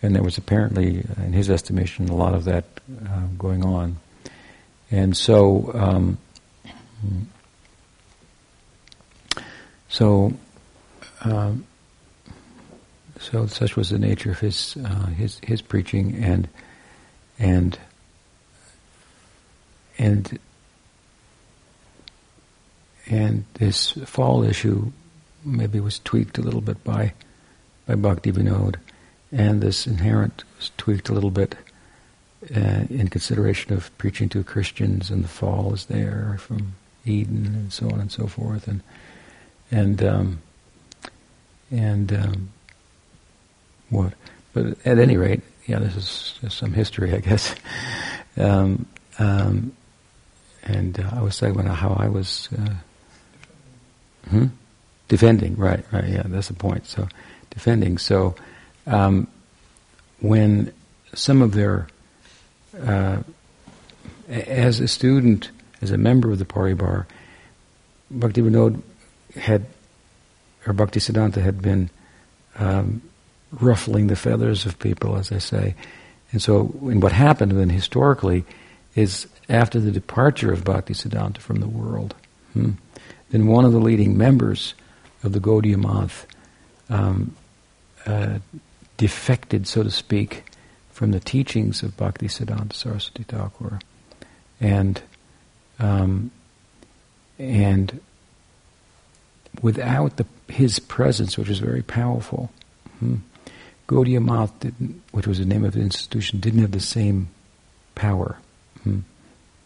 [0.02, 2.66] And there was apparently, in his estimation, a lot of that
[3.10, 3.98] uh, going on.
[4.92, 6.20] And so um,
[9.90, 10.34] so,
[11.22, 11.66] um,
[13.20, 16.48] so such was the nature of his uh, his his preaching, and
[17.40, 17.80] and
[19.98, 20.40] and
[23.10, 24.92] and this fall issue
[25.46, 27.14] maybe was tweaked a little bit by
[27.86, 28.76] by Bhakti Vinod,
[29.32, 31.56] and this inherent was tweaked a little bit
[32.56, 37.74] uh, in consideration of preaching to Christians, and the fall is there from Eden and
[37.74, 38.82] so on and so forth, and
[39.72, 40.42] and um,
[41.72, 42.50] and um,
[43.90, 44.14] what?
[44.54, 47.56] But at any rate, yeah, this is some history, I guess.
[48.38, 48.86] um,
[49.20, 49.72] um,
[50.68, 52.74] and uh, I was talking about how I was uh,
[54.30, 54.46] hmm?
[55.08, 55.84] defending, right?
[55.92, 56.08] Right?
[56.10, 56.86] Yeah, that's the point.
[56.86, 57.08] So
[57.50, 57.98] defending.
[57.98, 58.36] So
[58.86, 59.28] um,
[60.20, 60.74] when
[61.14, 61.88] some of their
[62.86, 63.24] uh,
[64.30, 65.52] as a student
[65.82, 67.06] as a member of the Paribar,
[68.10, 68.82] Bhakti Vinod
[69.36, 69.66] had,
[70.66, 71.90] or Bhakti Siddhanta had been
[72.58, 73.02] um,
[73.52, 75.76] ruffling the feathers of people, as I say.
[76.32, 78.44] And so, and what happened then historically
[78.96, 82.16] is after the departure of Bhakti Siddhanta from the world,
[82.54, 82.72] hmm,
[83.30, 84.74] then one of the leading members
[85.24, 86.26] of the Gaudiya Math
[86.90, 87.36] um,
[88.06, 88.40] uh,
[88.98, 90.44] defected, so to speak,
[90.92, 93.80] from the teachings of Bhakti Siddhanta Saraswati Thakur.
[94.60, 95.02] And
[95.80, 96.32] um,
[97.38, 98.00] and
[99.62, 102.52] without the, his presence, which was very powerful,
[103.00, 103.18] hmm,
[103.88, 104.52] Gaudiya Math,
[105.12, 107.30] which was the name of the institution, didn't have the same
[107.96, 108.38] power
[108.84, 109.00] hmm,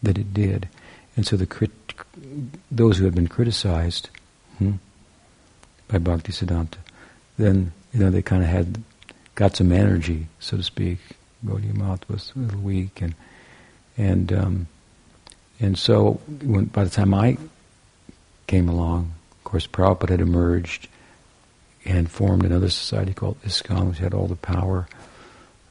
[0.02, 0.68] that it did.
[1.16, 1.94] And so the crit-
[2.70, 4.08] those who had been criticized
[4.58, 4.72] hmm,
[5.88, 6.78] by Bhakti Siddhanta,
[7.38, 8.82] then you know they kind of had
[9.34, 10.98] got some energy, so to speak.
[11.44, 13.14] Gaudiya Math was a little weak, and
[13.96, 14.66] and um,
[15.60, 17.36] and so when, by the time I
[18.46, 20.88] came along, of course, Prabhupada had emerged
[21.84, 24.86] and formed another society called ISKCON, which had all the power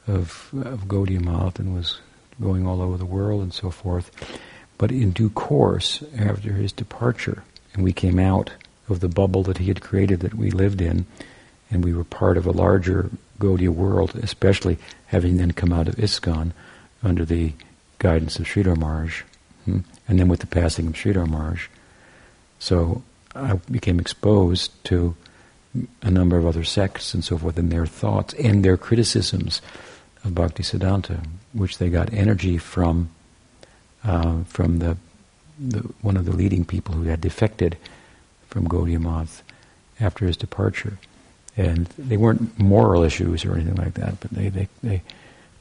[0.06, 2.00] of, of Gaudiya and was
[2.40, 4.10] going all over the world and so forth.
[4.78, 8.50] But in due course, after his departure, and we came out
[8.88, 11.06] of the bubble that he had created that we lived in,
[11.70, 15.96] and we were part of a larger Gaudiya world, especially having then come out of
[15.96, 16.52] ISKCON
[17.02, 17.52] under the
[17.98, 19.22] guidance of Sridhar Maharaj,
[19.64, 19.78] Hmm?
[20.08, 21.68] And then with the passing of Sridhar Maharaj,
[22.58, 23.02] so
[23.34, 25.16] I became exposed to
[26.02, 29.62] a number of other sects and so forth and their thoughts and their criticisms
[30.24, 33.10] of Bhakti Siddhanta, which they got energy from
[34.04, 34.96] uh, from the
[35.58, 37.76] the, one of the leading people who had defected
[38.48, 39.42] from Gaudiya Math
[40.00, 40.98] after his departure.
[41.56, 45.02] And they weren't moral issues or anything like that, but they, they, they,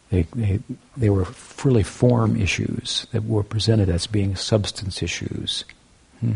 [0.09, 0.59] they, they,
[0.95, 5.65] they were fully form issues that were presented as being substance issues.
[6.19, 6.33] Hmm.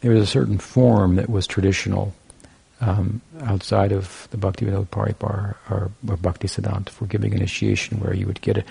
[0.00, 2.14] There was a certain form that was traditional
[2.80, 8.14] um, outside of the Bhakti Bhaktivinoda Paribar or, or Bhakti Siddhanta for giving initiation, where
[8.14, 8.64] you would get a,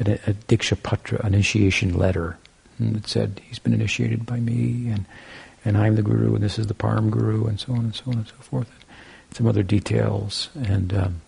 [0.00, 2.36] a, a Diksha Patra, initiation letter,
[2.78, 5.04] that said, He's been initiated by me, and,
[5.64, 8.04] and I'm the Guru, and this is the Param Guru, and so on and so
[8.08, 8.68] on and so forth.
[9.28, 10.48] And some other details.
[10.56, 11.20] And um,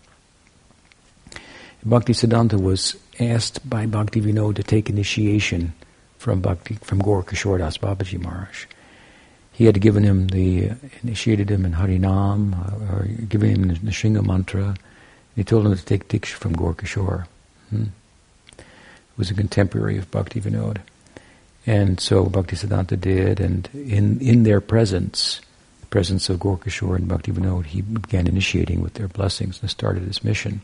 [1.85, 5.75] Bhakti Siddhanta was asked by Bhakti Vinod to take initiation
[6.18, 8.66] from Bhakti, from Gaur Babaji Maharaj
[9.55, 10.73] he had given him the,
[11.05, 14.75] initiated him in Harinam, uh, or given him the Nrsimha mantra.
[15.37, 17.27] He told him to take Diksha from Gorkishore.
[17.71, 17.85] Hmm.
[18.59, 18.64] He
[19.17, 20.79] was a contemporary of Bhakti Vinod.
[21.67, 25.40] And so Bhakti Siddhanta did, and in, in their presence,
[25.83, 30.03] the presence of Gorkishore and Bhakti Vinod, he began initiating with their blessings and started
[30.03, 30.62] his mission.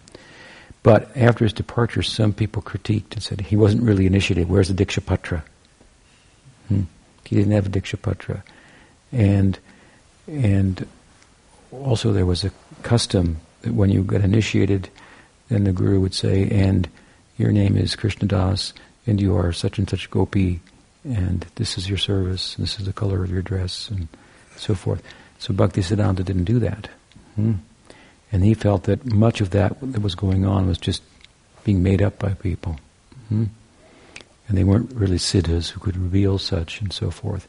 [0.82, 4.48] But after his departure, some people critiqued and said he wasn't really initiated.
[4.48, 5.44] Where's the Diksha Patra?
[6.66, 6.82] Hmm.
[7.24, 8.42] He didn't have a Diksha Patra
[9.12, 9.58] and
[10.26, 10.86] and
[11.72, 14.88] also there was a custom that when you got initiated,
[15.48, 16.88] then the guru would say, "And
[17.36, 18.72] your name is Krishna Das,
[19.06, 20.60] and you are such and such gopi,
[21.04, 24.08] and this is your service, this is the color of your dress, and
[24.56, 25.02] so forth."
[25.38, 26.88] So Bhakti Siddhanta didn't do that,
[27.34, 27.54] hmm.
[28.30, 31.02] and he felt that much of that that was going on was just
[31.64, 32.78] being made up by people,
[33.28, 33.44] hmm.
[34.48, 37.48] and they weren't really siddhas who could reveal such and so forth.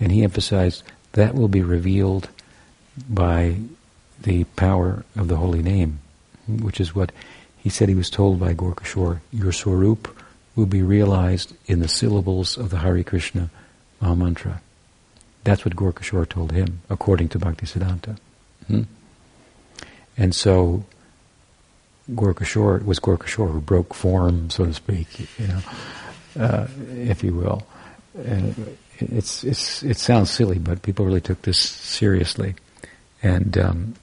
[0.00, 0.82] And he emphasized
[1.12, 2.28] that will be revealed
[3.08, 3.56] by
[4.22, 6.00] the power of the holy name,
[6.46, 7.12] which is what
[7.58, 10.16] he said he was told by Gorkishore, your Swarup
[10.54, 13.50] will be realized in the syllables of the Hare Krishna
[14.00, 14.60] Mahamantra.
[15.44, 18.18] That's what Gorkishore told him, according to Bhaktisiddhanta.
[18.66, 18.82] Hmm?
[20.16, 20.84] And so
[22.10, 25.60] Gorkishore was Gorkishore who broke form, so to speak, you know,
[26.38, 27.66] uh, if you will.
[28.98, 32.54] It's, it's, it sounds silly, but people really took this seriously.
[33.22, 33.94] And, um,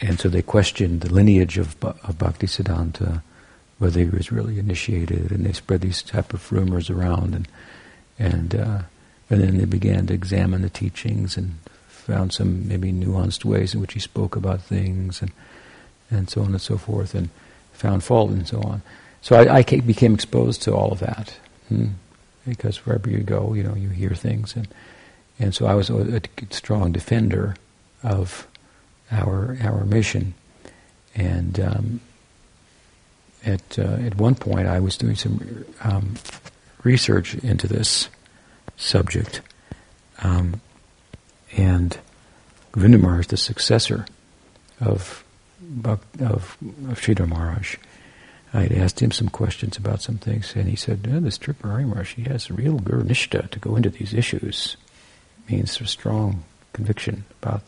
[0.00, 3.22] and so they questioned the lineage of, of Bhakti Siddhanta,
[3.78, 7.48] whether he was really initiated, and they spread these type of rumors around, and,
[8.18, 8.82] and, uh,
[9.30, 13.80] and then they began to examine the teachings and found some maybe nuanced ways in
[13.80, 15.32] which he spoke about things, and,
[16.10, 17.28] and so on and so forth, and
[17.72, 18.82] found fault and so on.
[19.20, 21.36] So I, I became exposed to all of that.
[21.68, 21.88] Hmm
[22.46, 24.68] because wherever you go, you know, you hear things, and
[25.38, 27.56] and so I was a, strong defender
[28.02, 28.46] of
[29.10, 30.34] our our mission,
[31.14, 32.00] and um,
[33.44, 36.14] at uh, at one point I was doing some um,
[36.82, 38.08] research into this
[38.76, 39.40] subject,
[40.22, 40.60] um,
[41.56, 41.96] and
[42.72, 44.06] Vindamar is the successor
[44.80, 45.24] of
[45.84, 46.58] of, of
[46.94, 47.76] Sridhar Maharaj
[48.54, 52.06] I had asked him some questions about some things, and he said, oh, "This Tripurari
[52.06, 54.76] he has real gurnishta to go into these issues.
[55.46, 57.62] It means a strong conviction about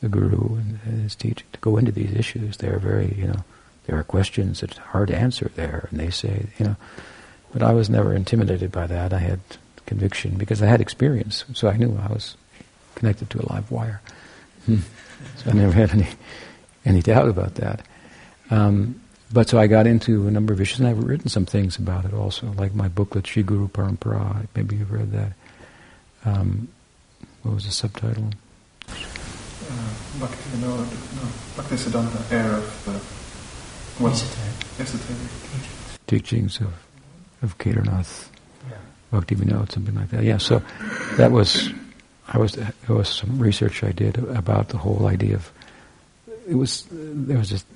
[0.00, 2.58] the guru and his teaching to go into these issues.
[2.58, 3.44] They are very, you know,
[3.86, 6.76] there are questions that are hard to answer there, and they say, you know,
[7.52, 9.12] but I was never intimidated by that.
[9.12, 9.40] I had
[9.86, 12.36] conviction because I had experience, so I knew I was
[12.94, 14.00] connected to a live wire.
[15.36, 16.08] So I never had any
[16.86, 17.82] any doubt about that.
[18.50, 19.02] Um,
[19.32, 22.04] but so I got into a number of issues, and I've written some things about
[22.04, 24.46] it also, like my booklet, Sri Guru Parampara.
[24.54, 25.32] Maybe you've read that.
[26.24, 26.68] Um,
[27.42, 28.30] what was the subtitle?
[28.88, 28.94] Uh,
[30.18, 30.84] Bhakti, no, no,
[31.56, 32.92] Bhakti Siddhanta, heir of the
[34.02, 34.12] what?
[34.78, 36.06] Esoteric.
[36.06, 36.72] Teachings of,
[37.42, 38.28] of Kedarnath,
[38.68, 38.76] yeah.
[39.10, 40.24] Bhakti Vinod, something like that.
[40.24, 40.62] Yeah, so
[41.16, 41.70] that was,
[42.28, 45.52] I was, there was some research I did about the whole idea of,
[46.48, 47.66] it was, there was just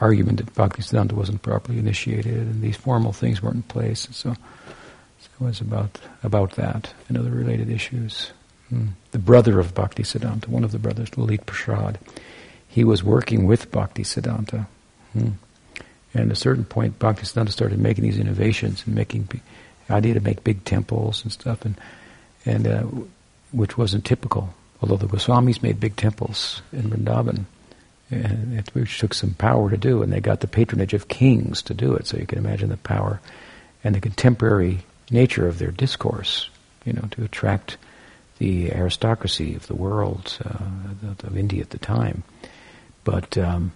[0.00, 4.08] argument that Bhaktisiddhanta wasn't properly initiated and these formal things weren't in place.
[4.10, 4.34] So,
[5.20, 8.32] so it was about about that and other related issues.
[8.68, 8.88] Hmm.
[9.12, 11.98] The brother of Bhaktisiddhanta, one of the brothers, Lalit Prasad,
[12.68, 14.66] he was working with Bhaktisiddhanta.
[15.12, 15.30] Hmm.
[16.14, 19.40] And at a certain point, Bhaktisiddhanta started making these innovations and making the
[19.92, 21.74] idea to make big temples and stuff, and
[22.44, 22.82] and uh,
[23.52, 24.54] which wasn't typical.
[24.80, 27.44] Although the Goswamis made big temples in Vrindavan,
[28.10, 31.62] and it, which took some power to do, and they got the patronage of kings
[31.62, 32.06] to do it.
[32.06, 33.20] So you can imagine the power
[33.84, 34.80] and the contemporary
[35.10, 36.48] nature of their discourse,
[36.84, 37.76] you know, to attract
[38.38, 42.22] the aristocracy of the world uh, of India at the time.
[43.04, 43.72] But um,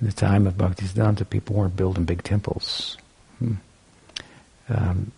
[0.00, 2.96] in the time of Bhaktisiddhanta, people weren't building big temples.
[3.38, 3.54] Hmm.
[4.68, 5.12] Um,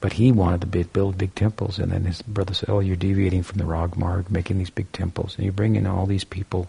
[0.00, 3.44] but he wanted to build big temples, and then his brother said, "Oh, you're deviating
[3.44, 6.68] from the Ragmarg, making these big temples, and you bring in all these people,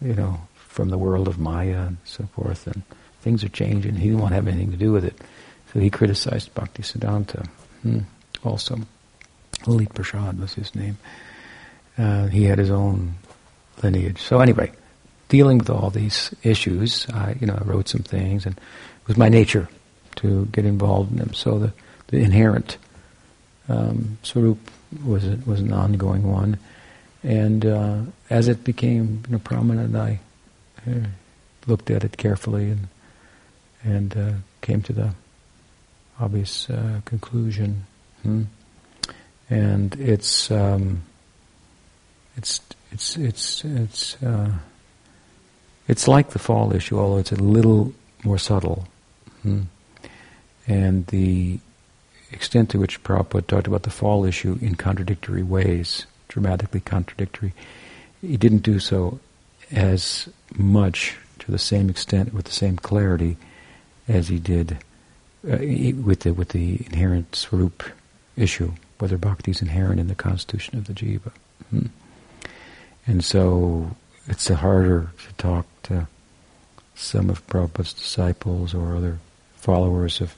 [0.00, 2.82] you know, from the world of Maya and so forth, and
[3.22, 3.94] things are changing.
[3.94, 5.16] He didn't want to have anything to do with it,
[5.72, 7.46] so he criticized Bhakti Siddhanta.
[7.82, 8.00] Hmm.
[8.44, 8.78] Also,
[9.64, 10.96] Lalit Prasad was his name.
[11.98, 13.14] Uh, he had his own
[13.82, 14.20] lineage.
[14.22, 14.72] So anyway,
[15.28, 19.16] dealing with all these issues, I, you know, I wrote some things, and it was
[19.16, 19.68] my nature
[20.16, 21.34] to get involved in them.
[21.34, 21.72] So the
[22.08, 22.76] the inherent
[23.68, 24.58] um, swarup
[25.04, 26.58] was a, was an ongoing one,
[27.22, 27.98] and uh,
[28.30, 30.20] as it became you know, prominent, I
[30.86, 31.06] uh,
[31.66, 32.88] looked at it carefully and
[33.82, 35.14] and uh, came to the
[36.18, 37.86] obvious uh, conclusion.
[38.22, 38.42] Hmm?
[39.48, 41.02] And it's um,
[42.36, 42.60] it's
[42.92, 44.52] it's it's it's uh,
[45.88, 47.92] it's like the fall issue, although it's a little
[48.22, 48.86] more subtle.
[49.42, 49.62] Hmm?
[50.66, 51.58] And the
[52.30, 57.52] extent to which Prabhupada talked about the fall issue in contradictory ways, dramatically contradictory.
[58.22, 59.20] He didn't do so
[59.70, 63.36] as much to the same extent with the same clarity
[64.08, 64.78] as he did
[65.44, 65.58] uh,
[66.02, 67.82] with the with the inherent swarup
[68.36, 71.32] issue, whether bhakti is inherent in the constitution of the jiva.
[71.70, 71.86] Hmm.
[73.06, 76.06] And so it's harder to talk to
[76.94, 79.18] some of Prabhupada's disciples or other
[79.56, 80.34] followers of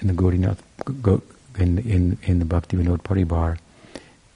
[0.00, 0.62] in the Gaudiya Math,
[1.58, 3.58] in, in, in the Bhakti Vinod Paribar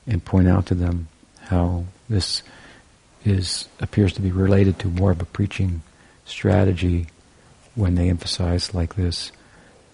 [0.07, 1.09] and point out to them
[1.47, 2.43] how this
[3.25, 5.83] is appears to be related to more of a preaching
[6.25, 7.07] strategy
[7.75, 9.33] when they emphasize like this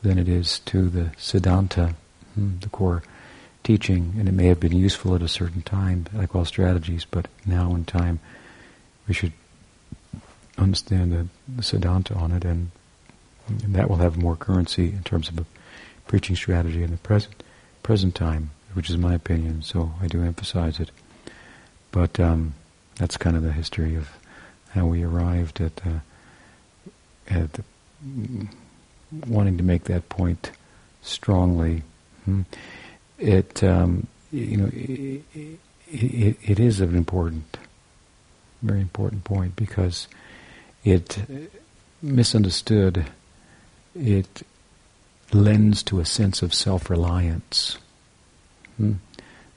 [0.03, 1.95] than it is to the Siddhanta,
[2.35, 3.03] hmm, the core
[3.65, 7.29] teaching, and it may have been useful at a certain time, like all strategies, but
[7.45, 8.21] now in time
[9.07, 9.33] we should
[10.57, 12.71] understand the, the Siddhanta on it, and,
[13.49, 15.47] and, that will have more currency in terms of a
[16.07, 17.43] preaching strategy in the present
[17.83, 19.61] present time, which is my opinion.
[19.61, 20.93] So I do emphasize it.
[21.91, 22.55] But um,
[22.95, 24.09] that's kind of the history of
[24.71, 25.99] how we arrived at uh,
[27.29, 27.65] at the,
[29.27, 30.53] wanting to make that point
[31.03, 31.83] strongly.
[32.25, 32.43] Hmm.
[33.19, 35.25] It um, you know it,
[35.91, 37.57] it, it is an important,
[38.63, 40.07] very important point because
[40.85, 41.19] it
[42.01, 43.07] misunderstood.
[43.97, 44.47] It
[45.33, 47.77] lends to a sense of self-reliance
[48.79, 48.93] hmm,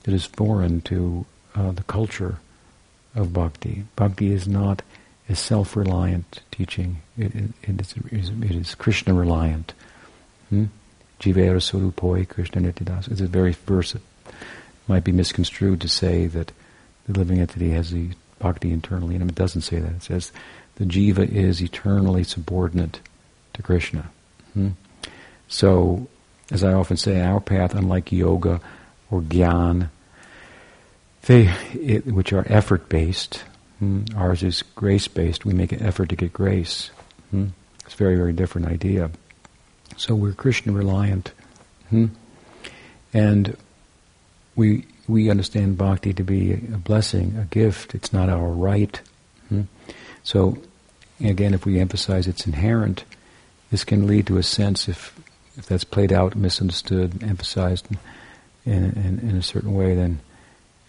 [0.02, 2.38] that is foreign to uh, the culture
[3.14, 3.84] of bhakti.
[3.96, 4.82] Bhakti is not
[5.28, 6.98] a self-reliant teaching.
[7.16, 7.80] It, it, it,
[8.12, 9.74] is, it is Krishna-reliant.
[10.50, 10.66] Hmm?
[11.20, 13.10] Jivera Surupoi Krishna Nityadas.
[13.10, 14.02] It's a very verse that
[14.88, 16.52] might be misconstrued to say that
[17.06, 18.10] the living entity has the
[18.40, 19.28] bhakti internally in him.
[19.28, 19.92] It doesn't say that.
[19.92, 20.32] It says
[20.76, 23.00] the jiva is eternally subordinate
[23.54, 24.10] to Krishna.
[24.54, 24.70] Hmm?
[25.46, 26.08] So,
[26.50, 28.60] as I often say, our path, unlike yoga
[29.12, 29.90] or gyan,
[31.26, 33.44] they, it, which are effort based,
[33.78, 35.44] hmm, ours is grace based.
[35.44, 36.90] We make an effort to get grace.
[37.30, 37.48] Hmm?
[37.84, 39.10] It's a very, very different idea.
[39.98, 41.32] So we're Krishna reliant.
[41.90, 42.06] Hmm?
[43.12, 43.56] And
[44.56, 47.94] we we understand bhakti to be a blessing, a gift.
[47.94, 48.98] It's not our right.
[49.50, 49.62] Hmm?
[50.22, 50.56] So
[51.22, 53.04] again, if we emphasize it's inherent,
[53.70, 55.14] this can lead to a sense if
[55.58, 57.86] if that's played out, misunderstood, emphasized
[58.64, 60.20] in, in, in a certain way, then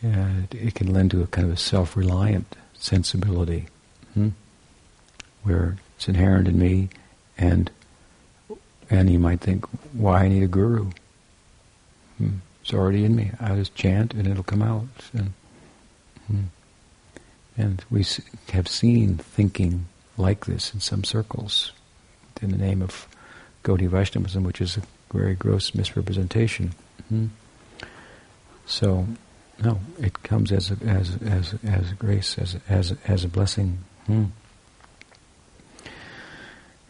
[0.05, 3.67] uh, it can lend to a kind of a self-reliant sensibility,
[4.13, 4.29] hmm?
[5.43, 6.89] where it's inherent in me,
[7.37, 7.71] and
[8.89, 10.91] and you might think, why I need a guru?
[12.17, 12.35] Hmm.
[12.61, 13.31] It's already in me.
[13.39, 14.87] I just chant and it'll come out.
[15.13, 15.33] And,
[16.27, 16.41] hmm.
[17.57, 18.05] and we
[18.51, 21.71] have seen thinking like this in some circles
[22.41, 23.07] in the name of
[23.63, 26.73] Gaudiya Vaishnavism, which is a very gross misrepresentation.
[28.65, 29.07] So,
[29.61, 33.79] no, it comes as a, as as as grace, as as as a blessing.
[34.05, 34.25] Hmm.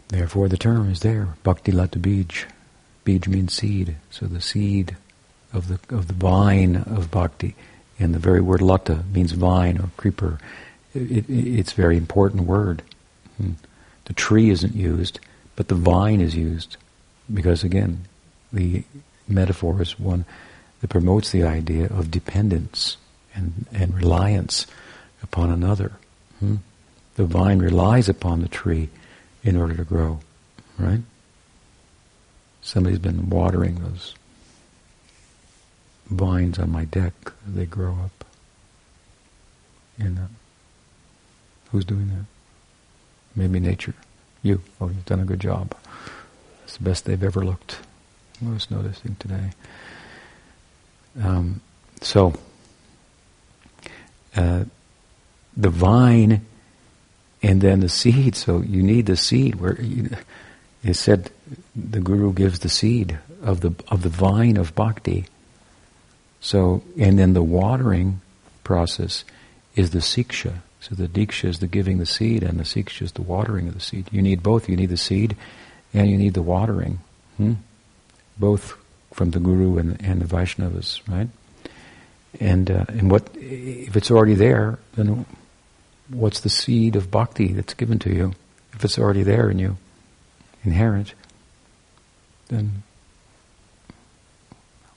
[0.08, 1.36] Therefore, the term is there.
[1.44, 2.28] Bhakti lata bij.
[3.04, 3.96] Bij means seed.
[4.12, 4.96] So the seed
[5.52, 7.56] of the of the vine of bhakti,
[8.00, 10.40] and the very word lata means vine or creeper.
[10.94, 12.84] It, it, it's a very important word.
[13.38, 13.54] Hmm.
[14.06, 15.20] The tree isn't used
[15.56, 16.78] but the vine is used
[17.34, 18.06] because, again,
[18.52, 18.84] the
[19.28, 20.26] metaphor is one
[20.84, 22.98] that promotes the idea of dependence
[23.34, 24.68] and, and reliance
[25.22, 25.94] upon another.
[26.42, 26.58] Hmm?
[27.16, 28.90] The vine relies upon the tree
[29.46, 30.20] in order to grow,
[30.78, 31.00] right?
[32.62, 34.14] Somebody's been watering those
[36.08, 37.14] vines on my deck.
[37.48, 38.26] They grow up.
[39.98, 40.28] And uh,
[41.72, 42.26] who's doing that?
[43.38, 43.94] Maybe nature.
[44.42, 44.62] You.
[44.82, 45.78] Oh, you've done a good job.
[46.66, 47.78] It's the best they've ever looked.
[48.46, 49.52] I was noticing today.
[51.22, 51.62] Um,
[52.02, 52.34] so,
[54.36, 54.66] uh,
[55.56, 56.46] the vine
[57.44, 58.36] and then the seed.
[58.36, 59.56] So you need the seed.
[59.56, 60.10] Where you,
[60.84, 61.30] it said
[61.76, 65.26] the guru gives the seed of the of the vine of bhakti.
[66.40, 68.22] So and then the watering
[68.64, 69.24] process
[69.76, 70.54] is the siksha.
[70.80, 73.74] So the diksha is the giving the seed, and the siksha is the watering of
[73.74, 74.08] the seed.
[74.12, 74.68] You need both.
[74.68, 75.36] You need the seed,
[75.94, 77.00] and you need the watering.
[77.38, 77.54] Hmm?
[78.38, 78.76] Both
[79.14, 81.30] from the guru and, and the Vaishnavas, right?
[82.40, 84.80] And uh, and what if it's already there?
[84.96, 85.26] Then
[86.10, 88.34] what's the seed of bhakti that's given to you?
[88.74, 89.78] If it's already there in you,
[90.64, 91.14] inherent,
[92.48, 92.82] then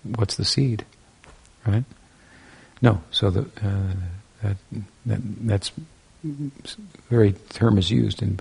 [0.03, 0.87] what's the seed,
[1.67, 1.85] right?
[2.81, 3.93] No, so the uh,
[4.43, 4.57] that,
[5.05, 5.73] that that's
[7.11, 8.41] very term is used in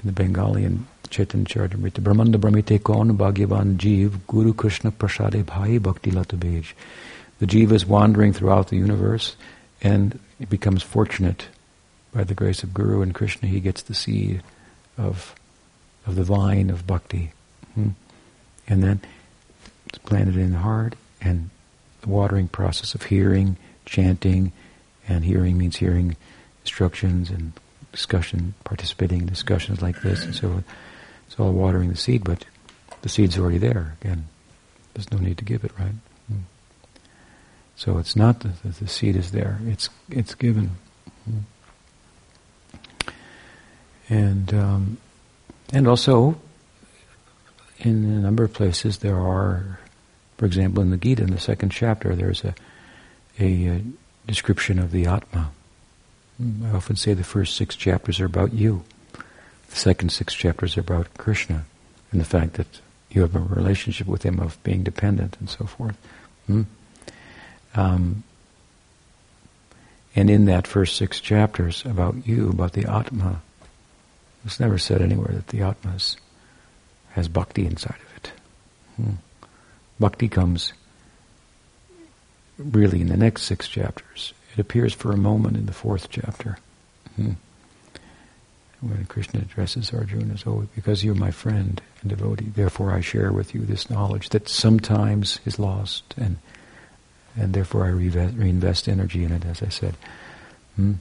[0.00, 2.02] in the Bengali and Chaitanya Charitamrita.
[2.02, 6.72] Brahmanda Brahmite Kaun Bhagyavan Jeev Guru Krishna Prasade Bhai Bhakti Latabej.
[7.38, 9.36] The jiva is wandering throughout the universe
[9.82, 11.48] and it becomes fortunate
[12.14, 13.46] by the grace of Guru and Krishna.
[13.46, 14.42] He gets the seed
[14.96, 15.34] of
[16.06, 17.32] of the vine of bhakti.
[17.74, 17.90] Hmm?
[18.66, 19.00] And then
[19.86, 21.50] it's planted in the heart and
[22.00, 24.52] the watering process of hearing, chanting,
[25.06, 26.16] and hearing means hearing
[26.62, 27.52] instructions and
[27.92, 30.64] discussion, participating in discussions like this and so on.
[31.32, 32.44] It's all watering the seed, but
[33.00, 33.96] the seed's already there.
[34.02, 34.28] Again,
[34.92, 35.94] there's no need to give it, right?
[36.28, 36.40] Hmm.
[37.74, 40.72] So it's not that the, seed is there; it's it's given,
[41.24, 41.38] hmm.
[44.10, 44.98] and um,
[45.72, 46.36] and also
[47.78, 49.80] in a number of places there are,
[50.36, 52.54] for example, in the Gita, in the second chapter, there's a
[53.40, 53.82] a, a
[54.26, 55.50] description of the Atma.
[56.62, 58.84] I often say the first six chapters are about you.
[59.72, 61.64] The second six chapters are about Krishna
[62.10, 65.64] and the fact that you have a relationship with him of being dependent and so
[65.64, 65.96] forth.
[66.46, 66.62] Hmm?
[67.74, 68.22] Um,
[70.14, 73.40] and in that first six chapters about you, about the Atma,
[74.44, 75.96] it's never said anywhere that the Atma
[77.12, 78.32] has bhakti inside of it.
[78.96, 79.12] Hmm.
[79.98, 80.74] Bhakti comes
[82.58, 84.34] really in the next six chapters.
[84.52, 86.58] It appears for a moment in the fourth chapter.
[87.16, 87.32] Hmm.
[88.82, 93.32] When Krishna addresses Arjuna as, oh, because you're my friend and devotee, therefore I share
[93.32, 96.38] with you this knowledge that sometimes is lost, and
[97.36, 99.94] and therefore I reinvest, reinvest energy in it, as I said.
[100.76, 100.94] Hmm?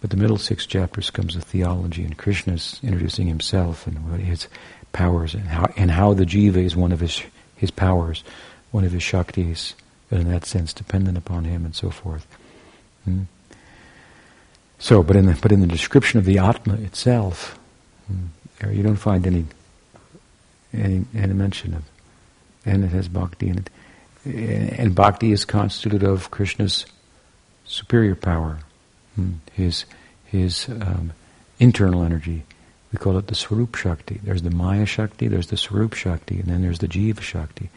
[0.00, 4.48] But the middle six chapters comes with theology, and Krishna's introducing himself and his
[4.92, 7.22] powers, and how, and how the jiva is one of his,
[7.56, 8.22] his powers,
[8.72, 9.74] one of his shaktis,
[10.10, 12.26] and in that sense dependent upon him and so forth.
[13.04, 13.22] Hmm?
[14.82, 17.56] So, but in the but in the description of the Atma itself,
[18.08, 19.46] hmm, you don't find any
[20.74, 21.84] any, any mention of,
[22.66, 26.84] and it has bhakti in it, and bhakti is constituted of Krishna's
[27.64, 28.58] superior power,
[29.14, 29.84] hmm, his
[30.24, 31.12] his um,
[31.60, 32.42] internal energy.
[32.92, 34.18] We call it the Swarup Shakti.
[34.20, 37.70] There's the Maya Shakti, there's the Swarup Shakti, and then there's the Jiva Shakti.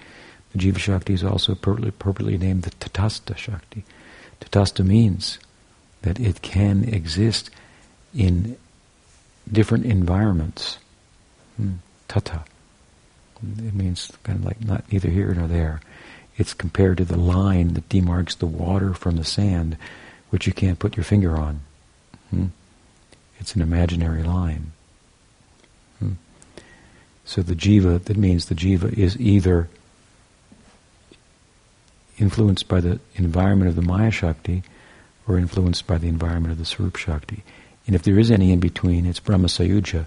[0.53, 3.85] The Jiva Shakti is also appropriately named the Tatastha Shakti.
[4.41, 5.37] Tatastha means
[6.05, 7.49] that it can exist
[8.15, 8.55] in
[9.51, 10.77] different environments.
[11.57, 11.73] Hmm.
[12.07, 12.43] Tata.
[13.57, 15.81] It means kind of like not neither here nor there.
[16.37, 19.77] It's compared to the line that demarks the water from the sand,
[20.29, 21.61] which you can't put your finger on.
[22.29, 22.45] Hmm?
[23.39, 24.73] It's an imaginary line.
[25.99, 26.13] Hmm?
[27.25, 29.69] So the jiva, that means the jiva is either
[32.19, 34.63] influenced by the environment of the Maya Shakti
[35.27, 37.43] or influenced by the environment of the Swarup Shakti.
[37.87, 40.05] And if there is any in between, it's Brahma Sayuja,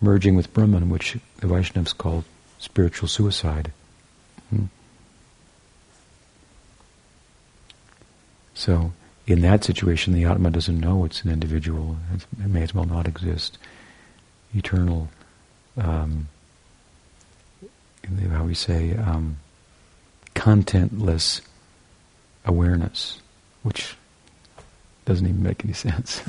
[0.00, 2.24] merging with Brahman, which the Vaishnavas call
[2.58, 3.72] spiritual suicide.
[4.50, 4.66] Hmm.
[8.54, 8.92] So,
[9.26, 11.96] in that situation, the Atma doesn't know it's an individual.
[12.14, 13.58] It may as well not exist.
[14.54, 15.08] Eternal,
[15.76, 16.28] um,
[18.30, 19.38] how we say, um,
[20.34, 21.40] contentless
[22.44, 23.20] awareness,
[23.62, 23.96] which
[25.04, 26.20] doesn't even make any sense.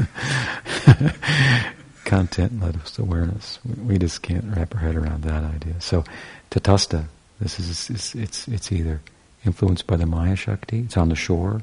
[2.05, 3.59] contentless awareness.
[3.85, 5.79] We just can't wrap our head around that idea.
[5.81, 6.03] So,
[6.51, 7.05] tatastha,
[7.39, 9.01] this is it's, it's it's either
[9.45, 11.61] influenced by the Maya Shakti, it's on the shore,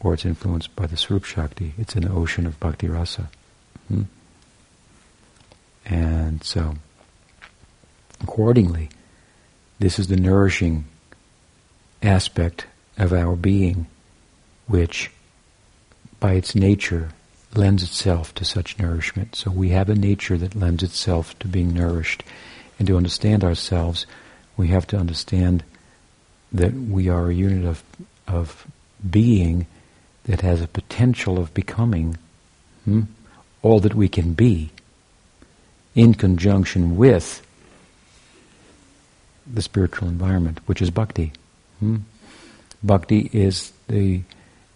[0.00, 1.74] or it's influenced by the Swarup Shakti.
[1.78, 3.28] It's in the ocean of bhakti rasa.
[3.88, 4.02] Hmm?
[5.84, 6.76] And so,
[8.22, 8.88] accordingly,
[9.78, 10.86] this is the nourishing
[12.02, 12.66] aspect
[12.96, 13.86] of our being
[14.66, 15.10] which,
[16.24, 17.10] by its nature,
[17.54, 19.36] lends itself to such nourishment.
[19.36, 22.22] So we have a nature that lends itself to being nourished.
[22.78, 24.06] And to understand ourselves,
[24.56, 25.64] we have to understand
[26.50, 27.82] that we are a unit of,
[28.26, 28.66] of
[29.10, 29.66] being
[30.24, 32.16] that has a potential of becoming
[32.86, 33.02] hmm,
[33.60, 34.70] all that we can be
[35.94, 37.46] in conjunction with
[39.46, 41.34] the spiritual environment, which is bhakti.
[41.80, 41.98] Hmm?
[42.82, 44.22] Bhakti is the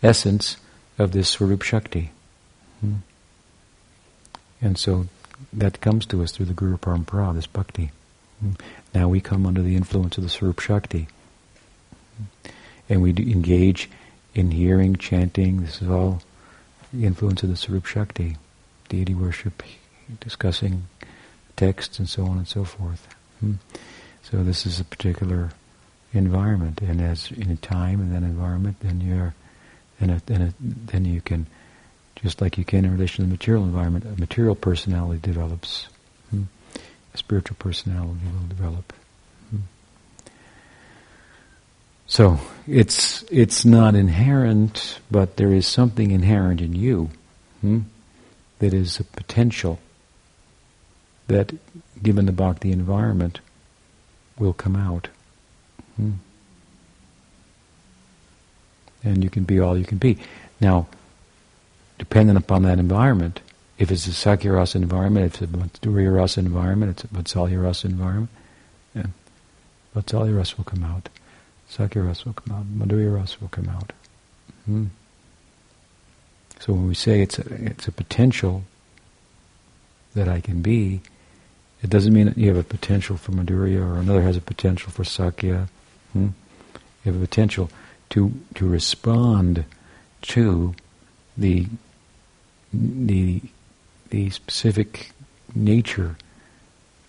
[0.02, 0.58] essence
[0.98, 2.10] of this Swarup Shakti.
[2.80, 2.96] Hmm?
[4.60, 5.06] And so
[5.52, 7.90] that comes to us through the Guru Parampara, this bhakti.
[8.40, 8.52] Hmm?
[8.94, 11.08] Now we come under the influence of the Swarup Shakti.
[12.16, 12.50] Hmm?
[12.88, 13.90] And we engage
[14.34, 16.22] in hearing, chanting, this is all
[16.92, 18.36] the influence of the Swarup Shakti,
[18.88, 19.62] deity worship,
[20.20, 20.86] discussing
[21.56, 23.14] texts and so on and so forth.
[23.40, 23.54] Hmm?
[24.22, 25.50] So this is a particular
[26.12, 29.34] environment, and as in a time and then environment, then you're,
[29.98, 31.46] then a, then a, then you can,
[32.16, 35.88] just like you can in relation to the material environment, a material personality develops.
[36.30, 36.44] Hmm?
[37.14, 38.92] A spiritual personality will develop.
[39.50, 39.58] Hmm?
[42.06, 47.10] So it's it's not inherent, but there is something inherent in you
[47.60, 47.80] hmm?
[48.60, 49.78] that is a potential
[51.26, 51.52] that,
[52.02, 53.40] given the bhakti environment,
[54.38, 55.08] will come out.
[55.96, 56.12] Hmm.
[59.08, 60.18] And you can be all you can be.
[60.60, 60.86] Now,
[61.98, 63.40] dependent upon that environment,
[63.78, 67.86] if it's a Sakhya Rasa environment, if it's a Madhurya environment, it's a Vatsalya Rasa
[67.86, 68.30] environment,
[68.94, 69.06] yeah,
[69.94, 71.08] Vatsalya Rasa will come out.
[71.70, 72.64] Sakhya Rasa will come out.
[72.66, 73.92] Madhurya Rasa will come out.
[74.66, 74.86] Hmm.
[76.60, 78.64] So when we say it's a, it's a potential
[80.14, 81.00] that I can be,
[81.82, 84.90] it doesn't mean that you have a potential for Madhurya or another has a potential
[84.90, 85.68] for Sakhya.
[86.12, 86.28] Hmm?
[87.04, 87.70] You have a potential
[88.10, 89.64] to to respond
[90.22, 90.74] to
[91.36, 91.66] the
[92.72, 93.40] the
[94.10, 95.12] the specific
[95.54, 96.16] nature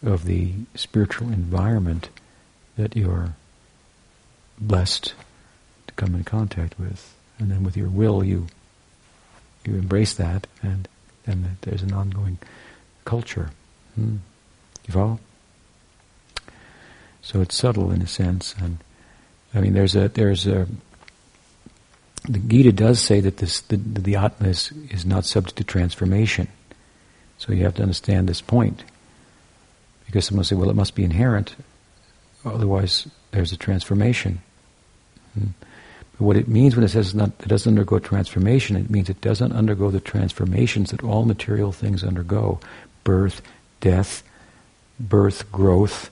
[0.04, 2.10] of the spiritual environment
[2.78, 3.34] that you're
[4.60, 5.14] blessed
[5.88, 8.48] to come in contact with, and then with your will you
[9.66, 10.88] you embrace that, and
[11.26, 12.38] then there's an ongoing
[13.06, 13.52] culture.
[13.96, 14.18] Hmm.
[14.88, 15.20] You follow?
[17.22, 18.78] So it's subtle in a sense, and
[19.54, 20.68] I mean, there's a there's a
[22.24, 26.48] the Gita does say that this the, the Atma is, is not subject to transformation.
[27.38, 28.84] So you have to understand this point.
[30.06, 31.56] Because someone will say, well, it must be inherent,
[32.44, 34.42] otherwise there's a transformation.
[35.36, 35.48] Hmm.
[36.18, 39.22] But what it means when it says not, it doesn't undergo transformation, it means it
[39.22, 42.60] doesn't undergo the transformations that all material things undergo
[43.04, 43.42] birth,
[43.82, 44.24] death,
[45.00, 46.10] birth, growth,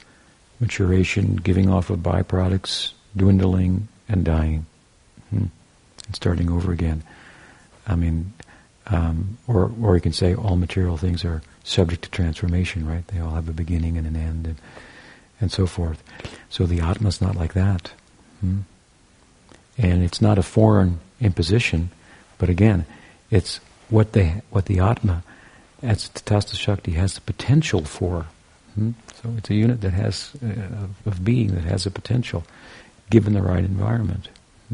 [0.60, 4.66] maturation, giving off of byproducts, dwindling, and dying,
[5.32, 5.46] hmm.
[6.08, 7.04] And starting over again.
[7.86, 8.34] I mean,
[8.88, 13.08] um, or or you can say all material things are subject to transformation, right?
[13.08, 14.56] They all have a beginning and an end, and,
[15.40, 16.02] and so forth.
[16.50, 17.92] So the Atma is not like that,
[18.40, 18.60] hmm.
[19.78, 21.90] and it's not a foreign imposition,
[22.38, 22.86] but again,
[23.30, 25.24] it's what they what the Atma
[25.84, 28.26] as Tatastha Shakti has the potential for
[28.78, 28.92] Hmm?
[29.22, 32.44] So it's a unit that has uh, of being that has a potential,
[33.10, 34.30] given the right environment.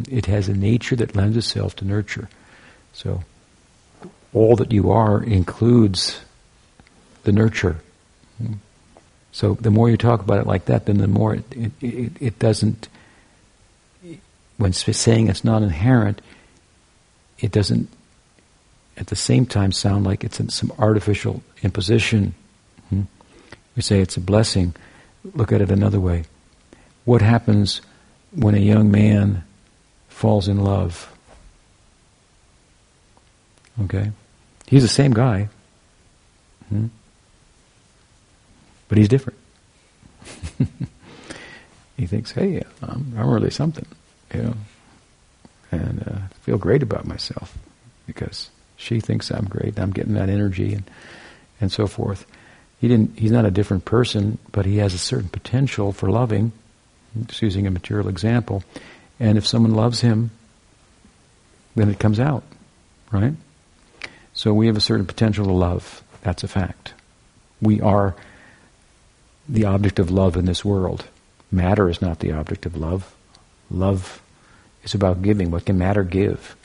[0.10, 2.30] It has a nature that lends itself to nurture.
[2.94, 3.24] So
[4.34, 6.20] all that you are includes
[7.24, 7.78] the nurture.
[9.32, 12.12] So the more you talk about it like that, then the more it, it, it,
[12.20, 12.88] it doesn't.
[14.58, 16.22] When saying it's not inherent,
[17.40, 17.90] it doesn't
[18.96, 22.36] at the same time sound like it's some artificial imposition.
[22.90, 23.02] Hmm?
[23.76, 24.76] We say it's a blessing.
[25.34, 26.26] Look at it another way.
[27.06, 27.82] What happens
[28.32, 29.44] when a young man
[30.14, 31.12] falls in love?
[33.84, 34.12] Okay?
[34.68, 35.50] He's the same guy.
[36.70, 36.88] Hmm?
[38.88, 39.40] But he's different.
[41.98, 43.86] he thinks, hey, I'm, I'm, really something,
[44.34, 44.54] you know,
[45.72, 47.58] and uh, feel great about myself
[48.08, 49.80] because she thinks I'm great.
[49.80, 50.90] I'm getting that energy and
[51.60, 52.26] and so forth
[52.84, 56.52] he didn't, he's not a different person, but he has a certain potential for loving,
[57.28, 58.62] just using a material example.
[59.20, 60.32] And if someone loves him,
[61.76, 62.44] then it comes out,
[63.12, 63.34] right?
[64.34, 66.04] So we have a certain potential to love.
[66.22, 66.94] That's a fact.
[67.62, 68.16] We are
[69.48, 71.06] the object of love in this world.
[71.52, 73.14] Matter is not the object of love.
[73.70, 74.22] Love
[74.84, 75.52] is about giving.
[75.52, 76.56] What can matter give?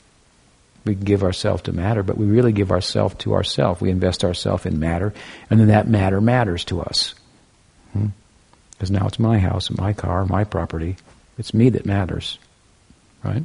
[0.85, 3.81] We give ourselves to matter, but we really give ourselves to ourselves.
[3.81, 5.13] We invest ourselves in matter,
[5.49, 7.13] and then that matter matters to us.
[7.93, 8.95] Because hmm?
[8.95, 10.95] now it's my house, my car, my property.
[11.39, 12.37] It's me that matters.
[13.23, 13.43] Right?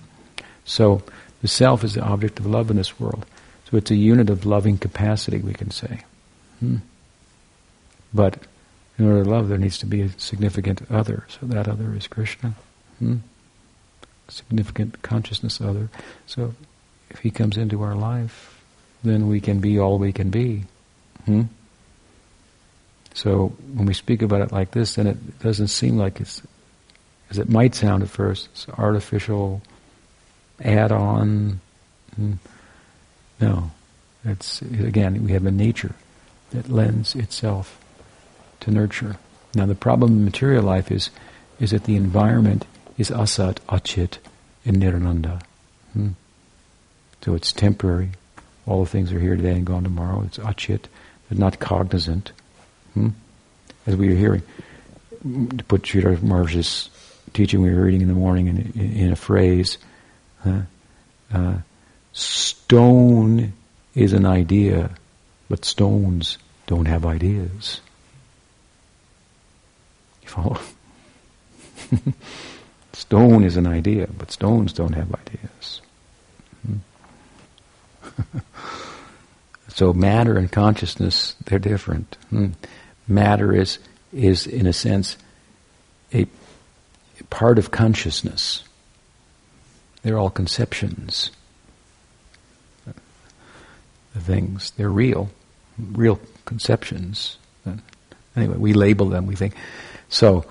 [0.66, 1.02] So
[1.40, 3.24] the self is the object of love in this world.
[3.70, 6.00] So it's a unit of loving capacity, we can say.
[6.60, 6.76] Hmm?
[8.12, 8.38] But
[8.98, 11.26] In order to love, there needs to be a significant other.
[11.28, 12.54] So that other is Krishna.
[13.00, 13.16] Hmm?
[14.28, 15.90] Significant consciousness other.
[16.26, 16.54] So
[17.10, 18.62] if he comes into our life,
[19.02, 20.64] then we can be all we can be.
[21.26, 21.42] Hmm?
[23.14, 26.42] So when we speak about it like this, then it doesn't seem like it's,
[27.30, 29.62] as it might sound at first, it's artificial,
[30.62, 31.60] add-on.
[32.16, 32.34] Hmm?
[33.40, 33.70] No,
[34.24, 35.94] it's again we have a nature
[36.50, 37.78] that lends itself
[38.60, 39.16] to nurture.
[39.54, 41.10] Now the problem in material life is
[41.60, 42.66] is that the environment
[42.96, 44.18] is asat, achit,
[44.64, 45.42] and nirananda.
[45.92, 46.10] Hmm?
[47.22, 48.10] So it's temporary.
[48.66, 50.22] All the things are here today and gone tomorrow.
[50.22, 50.84] It's achit.
[51.28, 52.32] They're not cognizant.
[52.94, 53.10] Hmm?
[53.86, 54.42] As we are hearing,
[55.22, 56.88] to put Sridhar Maharaj's
[57.34, 59.76] teaching we were reading in the morning in, in, in a phrase,
[60.46, 60.62] uh,
[61.32, 61.56] uh,
[62.12, 63.52] stone
[63.94, 64.90] is an idea,
[65.48, 67.80] but stones don't have ideas.
[70.22, 70.58] You follow?
[72.94, 75.80] Stone is an idea, but stones don't have ideas.
[76.64, 78.38] Hmm.
[79.68, 82.16] so matter and consciousness, they're different.
[82.30, 82.50] Hmm.
[83.08, 83.78] Matter is,
[84.12, 85.16] is, in a sense,
[86.12, 86.26] a
[87.30, 88.64] part of consciousness.
[90.02, 91.30] They're all conceptions.
[92.84, 95.30] The things, they're real,
[95.78, 97.38] real conceptions.
[98.36, 99.54] Anyway, we label them, we think.
[100.08, 100.44] So,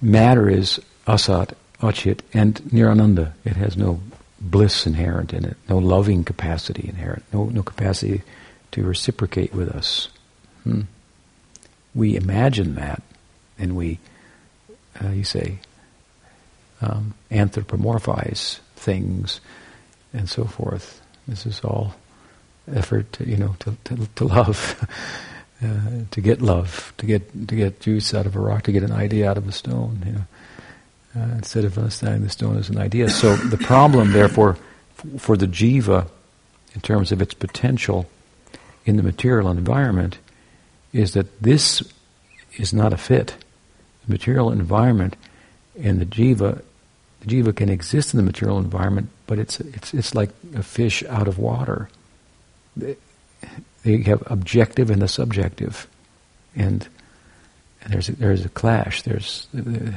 [0.00, 3.32] matter is asat, achit, and nirananda.
[3.44, 4.00] It has no
[4.40, 8.22] bliss inherent in it, no loving capacity inherent, no, no capacity
[8.72, 10.08] to reciprocate with us.
[10.64, 10.82] Hmm.
[11.94, 13.02] We imagine that,
[13.58, 13.98] and we,
[15.02, 15.58] uh, you say,
[16.80, 19.40] um, anthropomorphize things,
[20.12, 21.00] and so forth.
[21.26, 21.94] This is all
[22.72, 24.88] effort, to, you know, to, to, to love.
[25.60, 28.84] Uh, to get love, to get to get juice out of a rock, to get
[28.84, 30.00] an idea out of a stone.
[30.06, 30.24] You know,
[31.16, 33.08] uh, instead of understanding the stone as an idea.
[33.08, 34.56] So the problem, therefore,
[34.98, 36.06] f- for the jiva,
[36.74, 38.08] in terms of its potential
[38.84, 40.18] in the material environment,
[40.92, 41.82] is that this
[42.56, 43.34] is not a fit.
[44.06, 45.16] The material environment
[45.82, 46.62] and the jiva,
[47.20, 51.02] the jiva can exist in the material environment, but it's it's it's like a fish
[51.04, 51.88] out of water
[53.82, 55.86] they have objective and the subjective,
[56.56, 56.86] and,
[57.82, 59.02] and there's a, there's a clash.
[59.02, 59.92] There's uh,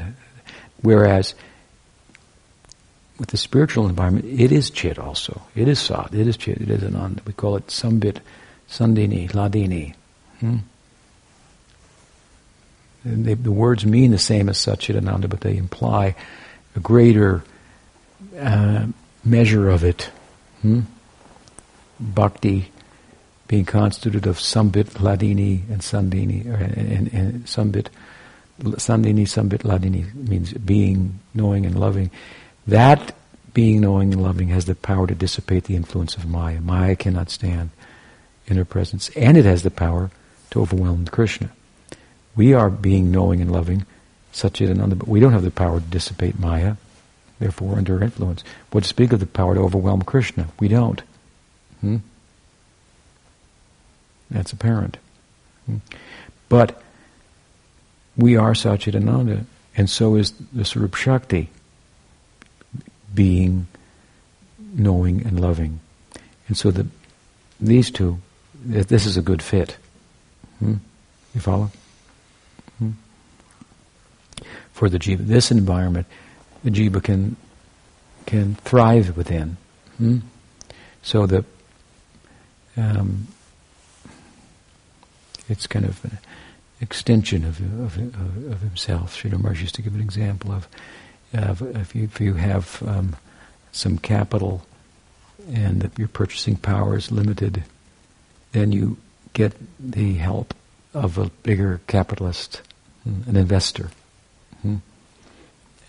[0.82, 1.34] whereas
[3.20, 5.42] with the spiritual environment, it is chit also.
[5.56, 6.14] It is sat.
[6.14, 6.62] It is chit.
[6.62, 7.22] It is ananda.
[7.26, 8.20] We call it sambit,
[8.70, 9.96] sandini, ladini.
[10.40, 10.58] Hmm?
[13.04, 16.16] They, the words mean the same as Satchidananda, but they imply
[16.76, 17.44] a greater
[18.40, 18.86] uh,
[19.24, 20.10] measure of it.
[20.62, 20.82] Hmm?
[22.00, 22.72] Bhakti
[23.52, 27.90] being constituted of Sambit, Ladini, and Sandini, and, and, and Sambit,
[28.62, 32.12] Sandini, Sambit, Ladini means being, knowing, and loving.
[32.66, 33.14] That
[33.54, 36.62] being, knowing, and loving has the power to dissipate the influence of Maya.
[36.62, 37.72] Maya cannot stand
[38.48, 40.12] in her presence, and it has the power
[40.52, 41.50] to overwhelm Krishna.
[42.38, 43.86] We are being, knowing, and loving,
[44.32, 46.76] Satchidananda, but we don't have the power to dissipate Maya.
[47.40, 48.44] Therefore, under influence.
[48.72, 50.50] What speak of the power to overwhelm Krishna?
[50.60, 51.02] We don't.
[51.82, 51.98] Hmm?
[54.30, 54.98] That's apparent.
[56.50, 56.82] But
[58.16, 61.50] we are Satchidananda, and so is the Swarup Shakti,
[63.14, 63.68] being,
[64.60, 65.80] knowing, and loving.
[66.48, 66.88] And so the,
[67.60, 68.20] these two,
[68.64, 69.78] this is a good fit.
[70.60, 70.76] Hmm?
[71.34, 71.72] You follow?
[72.78, 72.92] Hmm?
[74.82, 76.08] For the jiva, this environment,
[76.64, 77.36] the jiva can
[78.26, 79.58] can thrive within.
[80.00, 80.18] Hmm?
[81.04, 81.46] So the
[82.76, 83.28] um,
[85.48, 86.18] it's kind of an
[86.80, 87.96] extension of, of,
[88.52, 89.16] of himself.
[89.16, 90.68] Sridhar Maharaj used to give an example of,
[91.32, 93.16] of if, you, if you have um,
[93.72, 94.66] some capital
[95.54, 97.66] and that your purchasing power is limited,
[98.52, 98.98] then you
[99.34, 100.56] get the help
[100.96, 102.64] of a bigger capitalist,
[103.06, 103.92] an investor.
[104.62, 104.78] Hmm?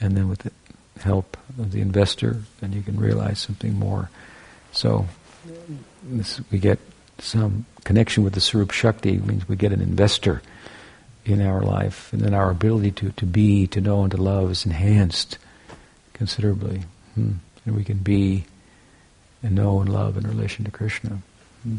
[0.01, 0.53] And then with the
[1.01, 4.11] help of the investor, then you can realize something more.
[4.73, 5.07] So
[6.03, 6.79] this, we get
[7.19, 10.43] some connection with the Swarup Shakti means we get an investor
[11.25, 14.51] in our life, and then our ability to, to be, to know, and to love
[14.51, 15.39] is enhanced
[16.13, 16.83] considerably.
[17.15, 17.35] Hmm.
[17.65, 18.45] And we can be
[19.43, 21.19] and know and love in relation to Krishna.
[21.63, 21.77] Hmm.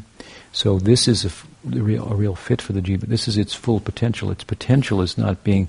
[0.54, 3.02] So this is a, f- a, real, a real fit for the jiva.
[3.02, 4.32] This is its full potential.
[4.32, 5.68] Its potential is not being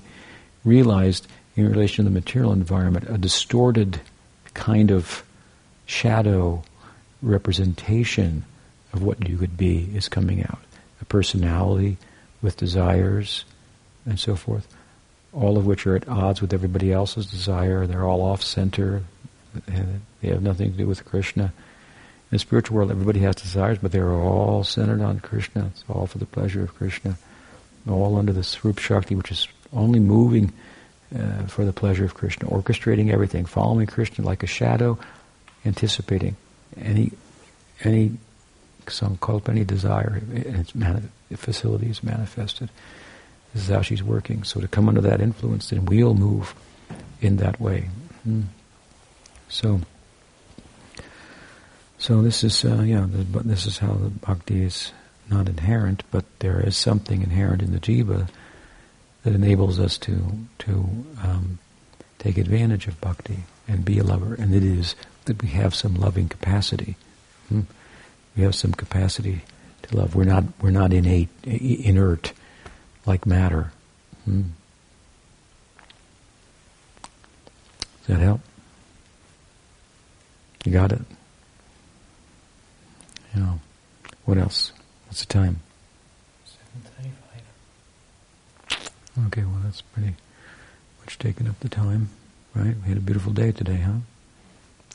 [0.65, 3.09] realized in relation to the material environment.
[3.09, 4.01] A distorted
[4.53, 5.23] kind of
[5.85, 6.63] shadow
[7.21, 8.43] representation
[8.91, 10.59] of what you could be is coming out.
[11.01, 11.97] A personality
[12.41, 13.45] with desires
[14.05, 14.67] and so forth,
[15.33, 17.87] all of which are at odds with everybody else's desire.
[17.87, 19.03] They're all off center.
[20.21, 21.45] They have nothing to do with Krishna.
[21.45, 21.51] In
[22.31, 25.67] the spiritual world, everybody has desires, but they're all centered on Krishna.
[25.67, 27.17] It's all for the pleasure of Krishna.
[27.87, 30.53] All under the Swarup Shakti, which is only moving
[31.15, 34.97] uh, for the pleasure of Krishna, orchestrating everything, following Krishna like a shadow,
[35.65, 36.35] anticipating
[36.77, 37.11] any
[37.83, 38.17] any
[38.85, 42.69] sankalpa, any desire, and its mani- facility is manifested.
[43.53, 44.43] This is how she's working.
[44.43, 46.53] So to come under that influence, then we'll move
[47.21, 47.89] in that way.
[48.23, 48.43] Hmm.
[49.47, 49.81] So,
[51.97, 54.91] so this is uh, yeah, this is how the bhakti is
[55.29, 58.27] not inherent, but there is something inherent in the jiva
[59.25, 60.15] that enables us to
[60.59, 60.87] to
[61.23, 61.57] um,
[62.19, 64.95] take advantage of bhakti and be a lover, and it is
[65.25, 66.95] that we have some loving capacity.
[67.49, 67.61] Hmm?
[68.37, 69.41] We have some capacity
[69.81, 70.15] to love.
[70.15, 72.33] We're not we're not innate, inert
[73.07, 73.71] like matter.
[74.25, 74.41] Hmm?
[78.05, 78.41] Does that help?
[80.65, 81.01] You got it?
[83.35, 83.55] Yeah.
[84.25, 84.71] What else?
[85.07, 85.61] What's the time?
[89.17, 90.15] Okay, well that's pretty
[91.01, 92.09] much taken up the time,
[92.53, 92.75] right?
[92.83, 93.99] We had a beautiful day today, huh?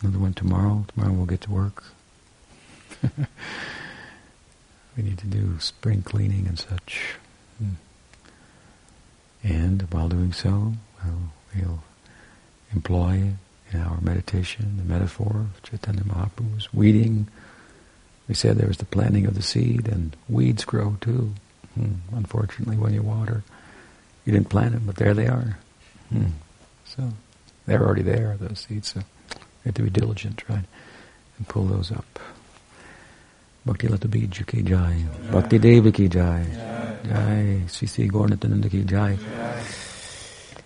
[0.02, 0.84] Another one tomorrow.
[0.94, 1.84] Tomorrow we'll get to work.
[4.96, 7.16] we need to do spring cleaning and such.
[9.42, 11.82] And while doing so, we'll, we'll
[12.72, 13.32] employ
[13.72, 17.28] in our meditation the metaphor of Chaitanya Mahaprabhu's weeding.
[18.28, 21.32] We said there was the planting of the seed, and weeds grow too.
[21.74, 21.94] Hmm.
[22.12, 23.44] Unfortunately, when you water,
[24.24, 25.58] you didn't plant them, but there they are.
[26.10, 26.26] Hmm.
[26.84, 27.08] So
[27.66, 28.92] they're already there, those seeds.
[28.92, 29.00] So
[29.30, 30.64] we have to be diligent, right,
[31.38, 32.18] and pull those up.
[33.64, 35.04] Bhakti Lata Bij ki jai.
[35.30, 36.44] Bhakti Devi ki jai.
[37.06, 37.60] Jai.
[37.68, 39.18] Sri Sri Gaurnitananda ki jai.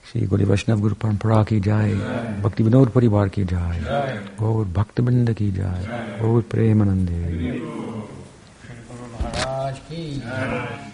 [0.05, 1.93] Sri Gauri Vaishnav Guru Parampara ki jai.
[2.41, 4.21] Bhakti Vinod Parivar ki jai.
[4.39, 6.19] Gaur Bhakti Binda ki jai.
[6.21, 7.61] Gaur Premanande.
[9.21, 10.94] Maharaj ki jai.